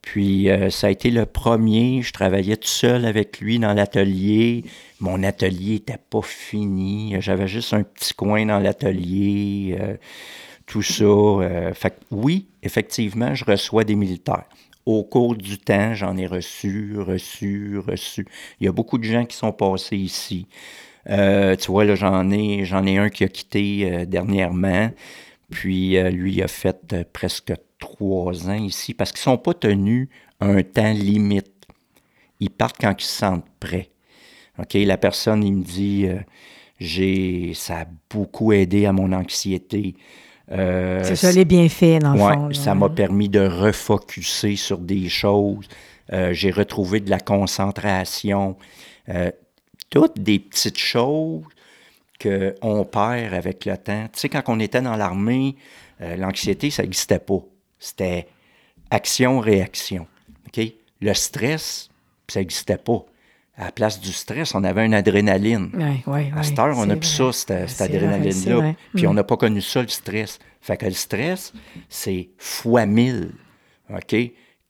puis 0.00 0.50
euh, 0.50 0.70
ça 0.70 0.86
a 0.86 0.90
été 0.90 1.10
le 1.10 1.26
premier. 1.26 2.00
Je 2.02 2.12
travaillais 2.12 2.56
tout 2.56 2.68
seul 2.68 3.04
avec 3.04 3.40
lui 3.40 3.58
dans 3.58 3.74
l'atelier. 3.74 4.64
Mon 5.00 5.22
atelier 5.22 5.74
n'était 5.74 5.98
pas 5.98 6.22
fini. 6.22 7.16
J'avais 7.20 7.48
juste 7.48 7.74
un 7.74 7.82
petit 7.82 8.14
coin 8.14 8.46
dans 8.46 8.60
l'atelier, 8.60 9.76
euh, 9.78 9.96
tout 10.66 10.82
ça. 10.82 11.74
fait 11.74 11.98
oui, 12.10 12.48
effectivement, 12.62 13.34
je 13.34 13.44
reçois 13.44 13.84
des 13.84 13.96
militaires 13.96 14.46
au 14.86 15.04
cours 15.04 15.36
du 15.36 15.58
temps, 15.58 15.94
j'en 15.94 16.16
ai 16.16 16.26
reçu, 16.26 16.98
reçu, 16.98 17.78
reçu. 17.78 18.26
Il 18.60 18.66
y 18.66 18.68
a 18.68 18.72
beaucoup 18.72 18.98
de 18.98 19.04
gens 19.04 19.24
qui 19.24 19.36
sont 19.36 19.52
passés 19.52 19.96
ici. 19.96 20.46
Euh, 21.08 21.56
tu 21.56 21.70
vois, 21.70 21.84
là, 21.84 21.94
j'en 21.94 22.30
ai, 22.30 22.64
j'en 22.64 22.86
ai 22.86 22.98
un 22.98 23.10
qui 23.10 23.24
a 23.24 23.28
quitté 23.28 23.90
euh, 23.92 24.04
dernièrement. 24.04 24.90
Puis 25.50 25.96
euh, 25.96 26.10
lui 26.10 26.42
a 26.42 26.48
fait 26.48 27.04
presque 27.12 27.52
trois 27.78 28.48
ans 28.48 28.54
ici 28.54 28.94
parce 28.94 29.12
qu'ils 29.12 29.20
ne 29.20 29.36
sont 29.36 29.38
pas 29.38 29.54
tenus 29.54 30.08
un 30.40 30.62
temps 30.62 30.92
limite. 30.92 31.50
Ils 32.40 32.50
partent 32.50 32.78
quand 32.80 32.94
ils 32.98 33.04
se 33.04 33.18
sentent 33.18 33.46
prêts. 33.60 33.90
OK, 34.58 34.74
la 34.74 34.96
personne, 34.98 35.44
il 35.44 35.54
me 35.54 35.62
dit, 35.62 36.06
j'ai, 36.78 37.54
ça 37.54 37.80
a 37.80 37.86
beaucoup 38.10 38.52
aidé 38.52 38.86
à 38.86 38.92
mon 38.92 39.12
anxiété. 39.12 39.94
Euh, 40.52 41.00
c'est 41.04 41.16
ça 41.16 41.32
les 41.32 41.44
bienfaits, 41.44 42.00
dans 42.00 42.12
le 42.12 42.18
fond. 42.18 42.52
Ça 42.52 42.74
m'a 42.74 42.88
permis 42.88 43.28
de 43.28 43.40
refocuser 43.40 44.56
sur 44.56 44.78
des 44.78 45.08
choses. 45.08 45.66
Euh, 46.12 46.32
j'ai 46.32 46.50
retrouvé 46.50 47.00
de 47.00 47.10
la 47.10 47.20
concentration. 47.20 48.56
Euh, 49.08 49.30
toutes 49.90 50.18
des 50.20 50.38
petites 50.38 50.78
choses 50.78 51.44
qu'on 52.20 52.84
perd 52.84 53.34
avec 53.34 53.64
le 53.64 53.76
temps. 53.76 54.04
Tu 54.12 54.20
sais, 54.20 54.28
quand 54.28 54.42
on 54.46 54.60
était 54.60 54.82
dans 54.82 54.96
l'armée, 54.96 55.56
l'anxiété, 56.00 56.70
ça 56.70 56.82
n'existait 56.82 57.18
pas. 57.18 57.40
C'était 57.78 58.26
action-réaction. 58.90 60.06
OK? 60.46 60.64
Le 61.00 61.14
stress, 61.14 61.88
ça 62.28 62.40
n'existait 62.40 62.78
pas 62.78 63.04
à 63.56 63.66
la 63.66 63.72
place 63.72 64.00
du 64.00 64.12
stress, 64.12 64.54
on 64.54 64.64
avait 64.64 64.86
une 64.86 64.94
adrénaline. 64.94 65.70
à 66.34 66.42
cette 66.42 66.58
heure, 66.58 66.76
on 66.78 66.86
n'a 66.86 66.96
plus 66.96 67.08
ça, 67.08 67.32
cette, 67.32 67.80
adrénaline-là. 67.80 68.74
Puis 68.94 69.06
on 69.06 69.14
n'a 69.14 69.24
pas 69.24 69.36
connu 69.36 69.60
ça, 69.60 69.82
le 69.82 69.88
stress. 69.88 70.38
Fait 70.60 70.76
que 70.76 70.86
le 70.86 70.92
stress, 70.92 71.52
c'est 71.88 72.30
fois 72.38 72.86
mille. 72.86 73.32
OK? 73.90 74.16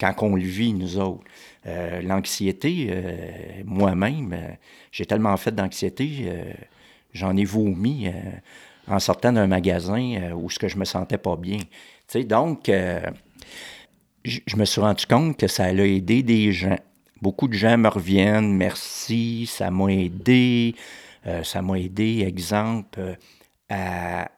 Quand 0.01 0.15
on 0.23 0.35
le 0.35 0.43
vit, 0.43 0.73
nous 0.73 0.99
autres. 0.99 1.23
Euh, 1.67 2.03
l'anxiété, 2.03 2.89
euh, 2.91 3.63
moi-même, 3.65 4.33
euh, 4.33 4.49
j'ai 4.91 5.07
tellement 5.07 5.37
fait 5.37 5.55
d'anxiété, 5.55 6.29
j'en 7.13 7.37
ai 7.37 7.45
vomi 7.45 8.11
en 8.89 8.99
sortant 8.99 9.33
d'un 9.33 9.47
magasin 9.47 10.33
où 10.35 10.51
ce 10.51 10.59
que 10.59 10.67
je 10.67 10.77
me 10.77 10.85
sentais 10.85 11.19
pas 11.19 11.37
bien. 11.37 11.59
donc, 12.25 12.71
je 14.25 14.57
me 14.57 14.65
suis 14.65 14.81
rendu 14.81 15.07
compte 15.07 15.37
que 15.37 15.47
ça 15.47 15.65
a 15.65 15.73
aidé 15.73 16.23
des 16.23 16.53
gens. 16.53 16.79
Beaucoup 17.23 17.47
de 17.47 17.55
gens 17.55 17.79
me 17.79 17.89
reviennent, 17.89 18.53
merci, 18.53 19.47
ça 19.47 19.71
m'a 19.71 19.93
aidé. 19.93 20.75
Euh, 21.27 21.45
ça 21.45 21.63
m'a 21.63 21.79
aidé, 21.79 22.25
exemple, 22.27 22.99
euh, 22.99 23.15
à 23.71 24.29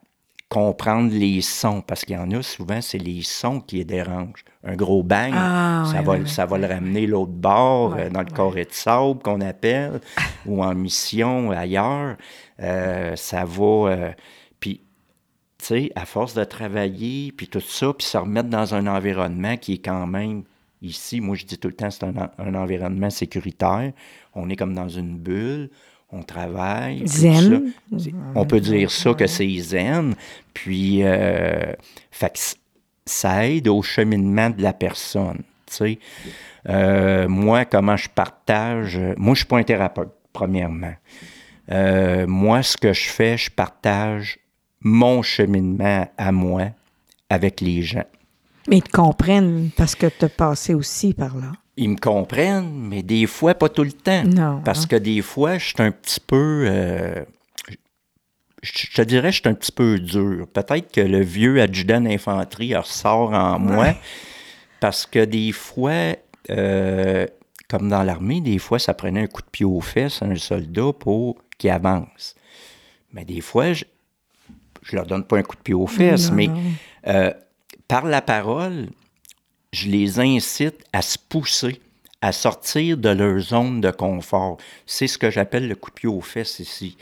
comprendre 0.50 1.10
les 1.12 1.40
sons, 1.40 1.80
parce 1.80 2.04
qu'il 2.04 2.14
y 2.14 2.18
en 2.18 2.30
a 2.30 2.42
souvent, 2.42 2.82
c'est 2.82 2.98
les 2.98 3.22
sons 3.22 3.60
qui 3.60 3.76
les 3.76 3.84
dérangent. 3.84 4.44
Un 4.62 4.76
gros 4.76 5.02
bang, 5.02 5.32
ah, 5.34 5.84
ça, 5.90 6.02
va, 6.02 6.26
ça 6.26 6.46
va 6.46 6.58
le 6.58 6.66
ramener 6.66 7.06
l'autre 7.06 7.32
bord, 7.32 7.94
euh, 7.96 8.10
dans 8.10 8.20
le 8.20 8.30
carré 8.30 8.66
de 8.66 8.72
sable 8.72 9.20
qu'on 9.20 9.40
appelle, 9.40 10.00
ou 10.46 10.62
en 10.62 10.74
mission 10.74 11.50
ailleurs. 11.52 12.16
ça 12.58 13.44
va. 13.46 14.14
puis, 14.60 14.82
tu 15.58 15.64
sais, 15.64 15.92
à 15.96 16.04
force 16.04 16.34
de 16.34 16.44
travailler, 16.44 17.32
puis 17.32 17.48
tout 17.48 17.60
ça, 17.60 17.94
puis 17.94 18.06
se 18.06 18.18
remettre 18.18 18.50
dans 18.50 18.74
un 18.74 18.86
environnement 18.86 19.56
qui 19.56 19.74
est 19.74 19.84
quand 19.84 20.06
même 20.06 20.44
Ici, 20.84 21.22
moi, 21.22 21.34
je 21.34 21.46
dis 21.46 21.56
tout 21.56 21.68
le 21.68 21.74
temps, 21.74 21.90
c'est 21.90 22.04
un, 22.04 22.54
environnement 22.54 23.08
sécuritaire. 23.08 23.92
On 24.34 24.50
est 24.50 24.56
comme 24.56 24.74
dans 24.74 24.88
une 24.88 25.16
bulle, 25.16 25.70
on 26.10 26.22
travaille. 26.22 27.06
Zen. 27.06 27.72
On 28.34 28.44
peut 28.44 28.60
dire 28.60 28.90
ça 28.90 29.14
que 29.14 29.26
c'est 29.26 29.56
zen. 29.58 30.14
Puis, 30.52 31.02
euh, 31.02 31.72
ça 33.06 33.48
aide 33.48 33.68
au 33.68 33.80
cheminement 33.80 34.50
de 34.50 34.62
la 34.62 34.74
personne. 34.74 35.42
Euh, 36.68 37.28
moi, 37.28 37.64
comment 37.64 37.96
je 37.96 38.08
partage, 38.08 38.98
moi, 38.98 39.14
je 39.16 39.30
ne 39.30 39.34
suis 39.34 39.46
pas 39.46 39.58
un 39.58 39.62
thérapeute, 39.62 40.12
premièrement. 40.32 40.94
Euh, 41.70 42.26
moi, 42.26 42.62
ce 42.62 42.76
que 42.76 42.92
je 42.92 43.08
fais, 43.08 43.38
je 43.38 43.50
partage 43.50 44.38
mon 44.80 45.22
cheminement 45.22 46.06
à 46.18 46.30
moi 46.30 46.68
avec 47.30 47.62
les 47.62 47.82
gens. 47.82 48.04
Mais 48.68 48.78
ils 48.78 48.82
te 48.82 48.90
comprennent 48.90 49.70
parce 49.76 49.94
que 49.94 50.06
tu 50.06 50.24
as 50.24 50.28
passé 50.28 50.74
aussi 50.74 51.14
par 51.14 51.36
là. 51.36 51.52
Ils 51.76 51.90
me 51.90 51.96
comprennent, 51.96 52.70
mais 52.72 53.02
des 53.02 53.26
fois, 53.26 53.54
pas 53.54 53.68
tout 53.68 53.82
le 53.82 53.92
temps. 53.92 54.24
Non. 54.24 54.60
Parce 54.64 54.84
hein. 54.84 54.88
que 54.90 54.96
des 54.96 55.22
fois, 55.22 55.58
je 55.58 55.66
suis 55.66 55.82
un 55.82 55.90
petit 55.90 56.20
peu. 56.20 56.64
Euh, 56.68 57.24
je 58.62 58.94
te 58.94 59.02
dirais, 59.02 59.32
je 59.32 59.40
suis 59.40 59.48
un 59.48 59.54
petit 59.54 59.72
peu 59.72 59.98
dur. 59.98 60.46
Peut-être 60.52 60.92
que 60.92 61.00
le 61.00 61.20
vieux 61.20 61.60
adjudant 61.60 62.00
d'infanterie 62.00 62.74
ressort 62.74 63.32
en 63.32 63.58
moi. 63.58 63.94
Parce 64.80 65.06
que 65.06 65.24
des 65.24 65.52
fois, 65.52 66.14
euh, 66.50 67.26
comme 67.68 67.88
dans 67.88 68.02
l'armée, 68.02 68.40
des 68.40 68.58
fois, 68.58 68.78
ça 68.78 68.94
prenait 68.94 69.22
un 69.22 69.26
coup 69.26 69.42
de 69.42 69.50
pied 69.50 69.64
aux 69.64 69.80
fesses 69.80 70.22
à 70.22 70.26
un 70.26 70.36
soldat 70.36 70.92
pour 70.98 71.36
qu'il 71.58 71.70
avance. 71.70 72.34
Mais 73.12 73.24
des 73.24 73.40
fois, 73.40 73.72
je, 73.72 73.84
je 74.82 74.96
leur 74.96 75.06
donne 75.06 75.24
pas 75.24 75.38
un 75.38 75.42
coup 75.42 75.56
de 75.56 75.62
pied 75.62 75.74
aux 75.74 75.86
fesses, 75.86 76.30
mais 76.30 76.48
euh, 77.06 77.32
par 77.88 78.06
la 78.06 78.22
parole, 78.22 78.88
je 79.72 79.88
les 79.88 80.20
incite 80.20 80.84
à 80.92 81.02
se 81.02 81.18
pousser, 81.18 81.80
à 82.20 82.32
sortir 82.32 82.96
de 82.96 83.08
leur 83.08 83.38
zone 83.40 83.80
de 83.80 83.90
confort. 83.90 84.56
C'est 84.86 85.06
ce 85.06 85.18
que 85.18 85.30
j'appelle 85.30 85.68
le 85.68 85.74
coup 85.74 85.90
de 85.90 85.94
pied 85.94 86.08
aux 86.08 86.20
fesses 86.20 86.60
ici. 86.60 86.96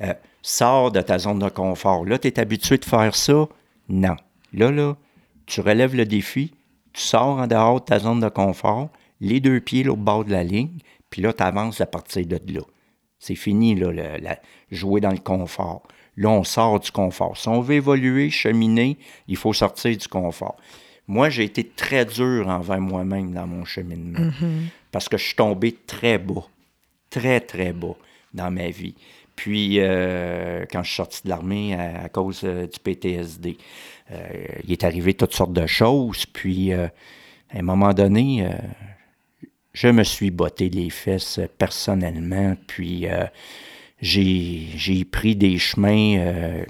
Euh, 0.00 0.12
sors 0.42 0.92
de 0.92 1.00
ta 1.00 1.18
zone 1.18 1.38
de 1.38 1.48
confort. 1.48 2.04
Là, 2.04 2.18
tu 2.18 2.28
es 2.28 2.38
habitué 2.38 2.78
de 2.78 2.84
faire 2.84 3.14
ça? 3.14 3.48
Non. 3.88 4.16
Là, 4.52 4.70
là, 4.70 4.96
tu 5.46 5.60
relèves 5.60 5.94
le 5.94 6.04
défi, 6.04 6.52
tu 6.92 7.02
sors 7.02 7.38
en 7.38 7.46
dehors 7.46 7.80
de 7.80 7.86
ta 7.86 7.98
zone 7.98 8.20
de 8.20 8.28
confort, 8.28 8.90
les 9.20 9.40
deux 9.40 9.60
pieds 9.60 9.88
au 9.88 9.96
bord 9.96 10.24
de 10.24 10.30
la 10.30 10.44
ligne, 10.44 10.78
puis 11.10 11.22
là, 11.22 11.32
tu 11.32 11.42
avances 11.42 11.80
à 11.80 11.86
partir 11.86 12.26
de 12.26 12.38
là. 12.52 12.60
C'est 13.18 13.34
fini, 13.34 13.74
là, 13.74 13.90
jouer 14.70 15.00
dans 15.00 15.10
le 15.10 15.18
confort. 15.18 15.82
Là, 16.18 16.30
on 16.30 16.42
sort 16.42 16.80
du 16.80 16.90
confort. 16.90 17.36
Si 17.36 17.46
on 17.48 17.60
veut 17.60 17.76
évoluer, 17.76 18.28
cheminer, 18.28 18.98
il 19.28 19.36
faut 19.36 19.52
sortir 19.52 19.96
du 19.96 20.08
confort. 20.08 20.56
Moi, 21.06 21.30
j'ai 21.30 21.44
été 21.44 21.64
très 21.64 22.04
dur 22.04 22.48
envers 22.48 22.80
moi-même 22.80 23.32
dans 23.32 23.46
mon 23.46 23.64
cheminement 23.64 24.18
mm-hmm. 24.18 24.66
parce 24.90 25.08
que 25.08 25.16
je 25.16 25.24
suis 25.26 25.36
tombé 25.36 25.76
très 25.86 26.18
bas, 26.18 26.44
très, 27.08 27.40
très 27.40 27.72
bas 27.72 27.94
dans 28.34 28.50
ma 28.50 28.68
vie. 28.68 28.96
Puis, 29.36 29.76
euh, 29.78 30.66
quand 30.72 30.82
je 30.82 30.88
suis 30.88 30.96
sorti 30.96 31.20
de 31.22 31.28
l'armée 31.28 31.74
à, 31.74 32.08
cause 32.08 32.40
euh, 32.42 32.66
du 32.66 32.80
PTSD, 32.80 33.56
il 34.64 34.72
est 34.72 34.84
arrivé 34.84 35.14
toutes 35.14 35.34
sortes 35.34 35.52
de 35.52 35.66
choses. 35.66 36.26
Puis, 36.26 36.72
à 36.72 36.90
un 37.54 37.62
moment 37.62 37.92
donné, 37.92 38.50
je 39.72 39.88
me 39.88 40.02
suis 40.02 40.30
botté 40.30 40.70
les 40.70 40.90
fesses 40.90 41.40
personnellement. 41.58 42.56
Puis, 42.66 43.06
j'ai 44.00 45.04
pris 45.10 45.36
des 45.36 45.58
chemins, 45.58 46.64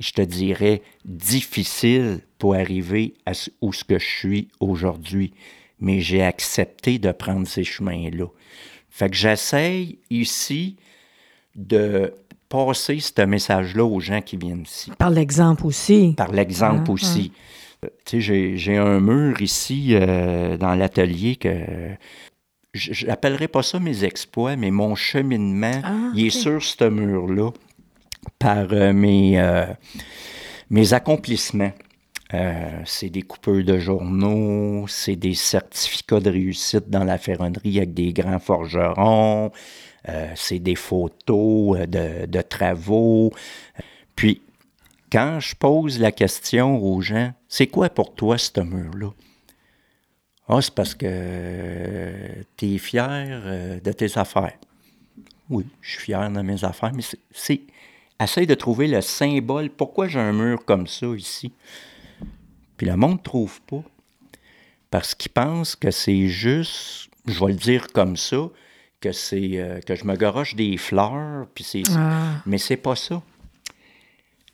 je 0.00 0.10
te 0.12 0.22
dirais, 0.22 0.82
difficiles 1.04 2.20
pour 2.38 2.54
arriver 2.54 3.14
à 3.26 3.32
où 3.60 3.72
ce 3.72 3.84
que 3.84 3.98
je 3.98 4.06
suis 4.06 4.48
aujourd'hui. 4.60 5.32
Mais 5.78 6.00
j'ai 6.00 6.22
accepté 6.22 6.98
de 6.98 7.12
prendre 7.12 7.46
ces 7.46 7.64
chemins-là. 7.64 8.26
Fait 8.88 9.10
que 9.10 9.16
j'essaye 9.16 9.98
ici 10.08 10.76
de 11.54 12.14
passer 12.48 12.98
ce 13.00 13.22
message-là 13.22 13.84
aux 13.84 14.00
gens 14.00 14.22
qui 14.22 14.36
viennent 14.36 14.62
ici. 14.62 14.90
Par 14.98 15.10
l'exemple 15.10 15.66
aussi. 15.66 16.14
Par 16.16 16.32
l'exemple 16.32 16.84
ah, 16.88 16.92
aussi. 16.92 17.32
Ah. 17.82 17.88
Tu 18.04 18.22
sais, 18.22 18.56
j'ai 18.56 18.76
un 18.76 19.00
mur 19.00 19.40
ici 19.42 19.90
euh, 19.90 20.56
dans 20.56 20.74
l'atelier 20.74 21.36
que 21.36 21.90
je 22.76 23.06
n'appellerai 23.06 23.48
pas 23.48 23.62
ça 23.62 23.78
mes 23.78 24.04
exploits, 24.04 24.56
mais 24.56 24.70
mon 24.70 24.94
cheminement, 24.94 25.80
ah, 25.82 26.10
il 26.14 26.26
est 26.26 26.30
sur 26.30 26.62
ce 26.62 26.84
mur-là 26.84 27.50
par 28.38 28.72
euh, 28.72 28.92
mes, 28.92 29.40
euh, 29.40 29.66
mes 30.70 30.92
accomplissements. 30.92 31.72
c'est 32.84 33.08
des 33.08 33.22
coupeurs 33.22 33.64
de 33.64 33.78
journaux, 33.78 34.86
c'est 34.88 35.16
des 35.16 35.34
certificats 35.34 36.20
de 36.20 36.30
réussite 36.30 36.90
dans 36.90 37.04
la 37.04 37.18
ferronnerie 37.18 37.78
avec 37.78 37.94
des 37.94 38.12
grands 38.12 38.40
forgerons, 38.40 39.52
euh, 40.08 40.30
c'est 40.36 40.58
des 40.58 40.76
photos 40.76 41.78
euh, 41.80 42.26
de, 42.26 42.42
travaux. 42.42 43.32
Puis, 44.14 44.42
quand 45.10 45.40
je 45.40 45.56
pose 45.56 45.98
la 45.98 46.12
question 46.12 46.78
aux 46.78 47.00
gens, 47.00 47.32
c'est 47.48 47.66
quoi 47.66 47.88
pour 47.88 48.14
toi 48.14 48.38
ce 48.38 48.60
mur-là? 48.60 49.10
Ah, 50.48 50.60
c'est 50.62 50.74
parce 50.74 50.94
que 50.94 52.44
tu 52.56 52.74
es 52.74 52.78
fier 52.78 53.42
euh, 53.44 53.80
de 53.80 53.92
tes 53.92 54.16
affaires. 54.16 54.56
Oui, 55.50 55.64
je 55.80 55.90
suis 55.92 56.00
fier 56.00 56.30
de 56.30 56.40
mes 56.40 56.64
affaires, 56.64 56.92
mais 56.94 57.02
c'est. 57.32 57.60
Essaye 58.18 58.46
de 58.46 58.54
trouver 58.54 58.86
le 58.86 59.02
symbole. 59.02 59.68
Pourquoi 59.68 60.08
j'ai 60.08 60.18
un 60.18 60.32
mur 60.32 60.64
comme 60.64 60.86
ça 60.86 61.06
ici? 61.08 61.52
Puis 62.78 62.86
le 62.86 62.96
monde 62.96 63.18
ne 63.18 63.22
trouve 63.22 63.60
pas. 63.62 63.82
Parce 64.90 65.14
qu'il 65.14 65.32
pense 65.32 65.76
que 65.76 65.90
c'est 65.90 66.28
juste, 66.28 67.10
je 67.26 67.38
vais 67.38 67.52
le 67.52 67.58
dire 67.58 67.88
comme 67.92 68.16
ça, 68.16 68.48
que 69.00 69.12
c'est 69.12 69.58
euh, 69.58 69.80
que 69.80 69.94
je 69.94 70.04
me 70.04 70.16
garoche 70.16 70.54
des 70.54 70.76
fleurs, 70.78 71.46
puis 71.54 71.64
c'est 71.64 71.82
ah. 71.90 72.40
mais 72.46 72.58
c'est 72.58 72.76
pas 72.76 72.96
ça. 72.96 73.22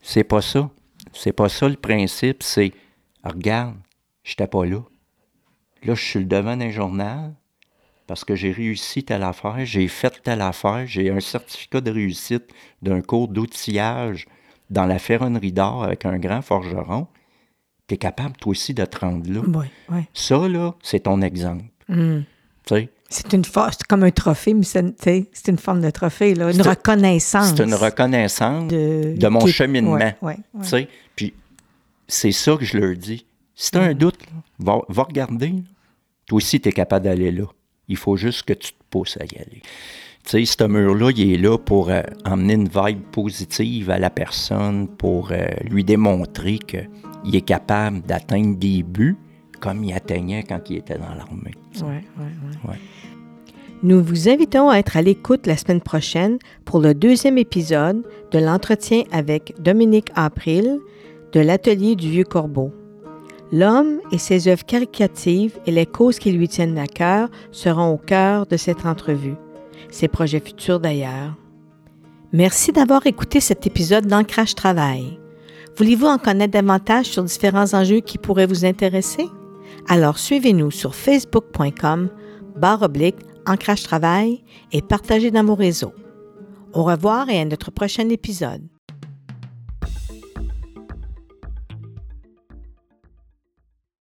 C'est 0.01 0.25
pas 0.25 0.43
ça. 0.43 0.69
C'est 1.13 1.33
pas 1.33 1.49
ça 1.49 1.69
le 1.69 1.77
principe, 1.77 2.43
c'est 2.43 2.73
regarde, 3.23 3.77
j'étais 4.25 4.47
pas 4.47 4.65
là. 4.65 4.83
Là, 5.85 5.95
je 5.95 6.03
suis 6.03 6.19
le 6.21 6.27
devant 6.27 6.57
d'un 6.57 6.71
journal 6.71 7.35
parce 8.07 8.25
que 8.25 8.35
j'ai 8.35 8.53
réussi 8.53 9.05
telle 9.05 9.23
affaire, 9.23 9.65
j'ai 9.65 9.89
fait 9.89 10.21
telle 10.23 10.43
affaire, 10.43 10.87
j'ai 10.87 11.11
un 11.11 11.21
certificat 11.21 11.81
de 11.81 11.91
réussite 11.91 12.45
d'un 12.83 13.01
cours 13.01 13.29
d'outillage 13.29 14.27
dans 14.71 14.87
la 14.87 14.99
ferronnerie 14.99 15.53
d'or 15.53 15.85
avec 15.85 16.05
un 16.05 16.19
grand 16.19 16.43
forgeron. 16.43 17.07
Tu 17.89 17.95
es 17.95 17.99
capable, 17.99 18.37
toi 18.37 18.51
aussi, 18.51 18.75
de 18.75 18.85
te 18.85 18.99
rendre 18.99 19.31
là. 19.31 19.41
Oui, 19.91 20.03
Ça, 20.15 20.49
là, 20.49 20.75
c'est 20.83 21.01
ton 21.01 21.21
exemple. 21.21 21.65
Hmm. 21.89 22.21
C'est 23.09 23.33
une 23.33 23.45
c'est 23.45 23.87
comme 23.89 24.05
un 24.05 24.11
trophée, 24.11 24.55
mais 24.55 24.65
c'est 24.65 25.49
une 25.49 25.59
forme 25.59 25.81
de 25.83 25.91
trophée, 25.91 26.35
là, 26.35 26.51
une 26.51 26.63
reconnaissance. 26.63 27.55
C'est 27.55 27.63
une 27.63 27.75
reconnaissance 27.75 28.69
de, 28.69 29.29
mon 29.29 29.47
cheminement. 29.47 30.13
Puis 31.17 31.35
c'est 32.09 32.33
ça 32.33 32.57
que 32.57 32.65
je 32.65 32.79
leur 32.79 32.97
dis. 32.97 33.27
Si 33.55 33.71
tu 33.71 33.79
as 33.79 33.83
un 33.83 33.95
doute, 33.95 34.19
va, 34.59 34.81
regarder. 34.89 35.55
Toi 36.27 36.37
aussi, 36.37 36.61
tu 36.61 36.69
es 36.69 36.73
capable 36.73 37.05
d'aller 37.05 37.33
là. 37.33 37.45
Il 37.89 37.97
faut 37.97 38.17
juste 38.17 38.43
que 38.43 38.53
tu 38.53 38.73
te 38.73 38.83
pousses 38.91 39.17
à 39.19 39.25
y 39.25 39.39
aller. 39.39 39.63
Tu 40.25 40.45
sais, 40.45 40.45
ce 40.45 40.65
mur-là, 40.65 41.11
il 41.17 41.33
est 41.33 41.37
là 41.37 41.59
pour 41.59 41.91
euh, 41.91 42.03
emmener 42.25 42.55
une 42.55 42.69
vibe 42.69 43.03
positive 43.11 43.91
à 43.91 43.99
la 43.99 44.09
personne, 44.09 44.87
pour 44.87 45.33
euh, 45.33 45.47
lui 45.69 45.83
démontrer 45.83 46.59
qu'il 46.59 47.35
est 47.35 47.41
capable 47.41 48.03
d'atteindre 48.03 48.57
des 48.57 48.83
buts 48.83 49.17
comme 49.61 49.85
il 49.85 49.93
atteignait 49.93 50.43
quand 50.43 50.71
il 50.71 50.79
était 50.79 50.99
dans 50.99 51.15
l'armée. 51.15 51.55
Oui, 51.83 51.95
oui, 52.19 52.27
oui. 52.69 52.75
Nous 53.85 54.01
vous 54.01 54.29
invitons 54.29 54.71
à 54.71 54.77
être 54.77 54.97
à 54.97 55.03
l'écoute 55.03 55.47
la 55.49 55.57
semaine 55.57 55.81
prochaine 55.81 56.39
pour 56.65 56.81
le 56.81 56.95
deuxième 56.95 57.37
épisode 57.37 58.05
de 58.31 58.39
l'entretien 58.39 59.03
avec 59.11 59.55
Dominique 59.59 60.11
April 60.15 60.79
de 61.33 61.41
l'Atelier 61.41 61.97
du 61.97 62.09
Vieux 62.09 62.25
Corbeau. 62.25 62.73
L'homme 63.53 64.01
et 64.11 64.19
ses 64.19 64.49
œuvres 64.49 64.65
caricatives 64.65 65.59
et 65.67 65.71
les 65.71 65.85
causes 65.85 66.19
qui 66.19 66.33
lui 66.33 66.49
tiennent 66.49 66.79
à 66.79 66.87
cœur 66.87 67.29
seront 67.51 67.93
au 67.93 67.99
cœur 67.99 68.47
de 68.47 68.57
cette 68.57 68.87
entrevue, 68.87 69.37
ses 69.91 70.09
projets 70.09 70.41
futurs 70.41 70.81
d'ailleurs. 70.81 71.37
Merci 72.33 72.73
d'avoir 72.73 73.07
écouté 73.07 73.41
cet 73.41 73.67
épisode 73.67 74.07
d'Ancrage 74.07 74.55
Travail. 74.55 75.19
Voulez-vous 75.77 76.07
en 76.07 76.17
connaître 76.17 76.53
davantage 76.53 77.07
sur 77.07 77.25
différents 77.25 77.75
enjeux 77.75 78.01
qui 78.01 78.17
pourraient 78.17 78.47
vous 78.47 78.65
intéresser? 78.65 79.27
Alors 79.87 80.19
suivez-nous 80.19 80.71
sur 80.71 80.95
facebook.com 80.95 82.09
barre 82.57 82.83
oblique 82.83 83.17
Ancrage 83.47 83.83
Travail 83.83 84.43
et 84.73 84.81
partagez 84.81 85.31
dans 85.31 85.45
vos 85.45 85.55
réseaux. 85.55 85.93
Au 86.73 86.85
revoir 86.85 87.29
et 87.29 87.39
à 87.39 87.45
notre 87.45 87.71
prochain 87.71 88.09
épisode. 88.09 88.63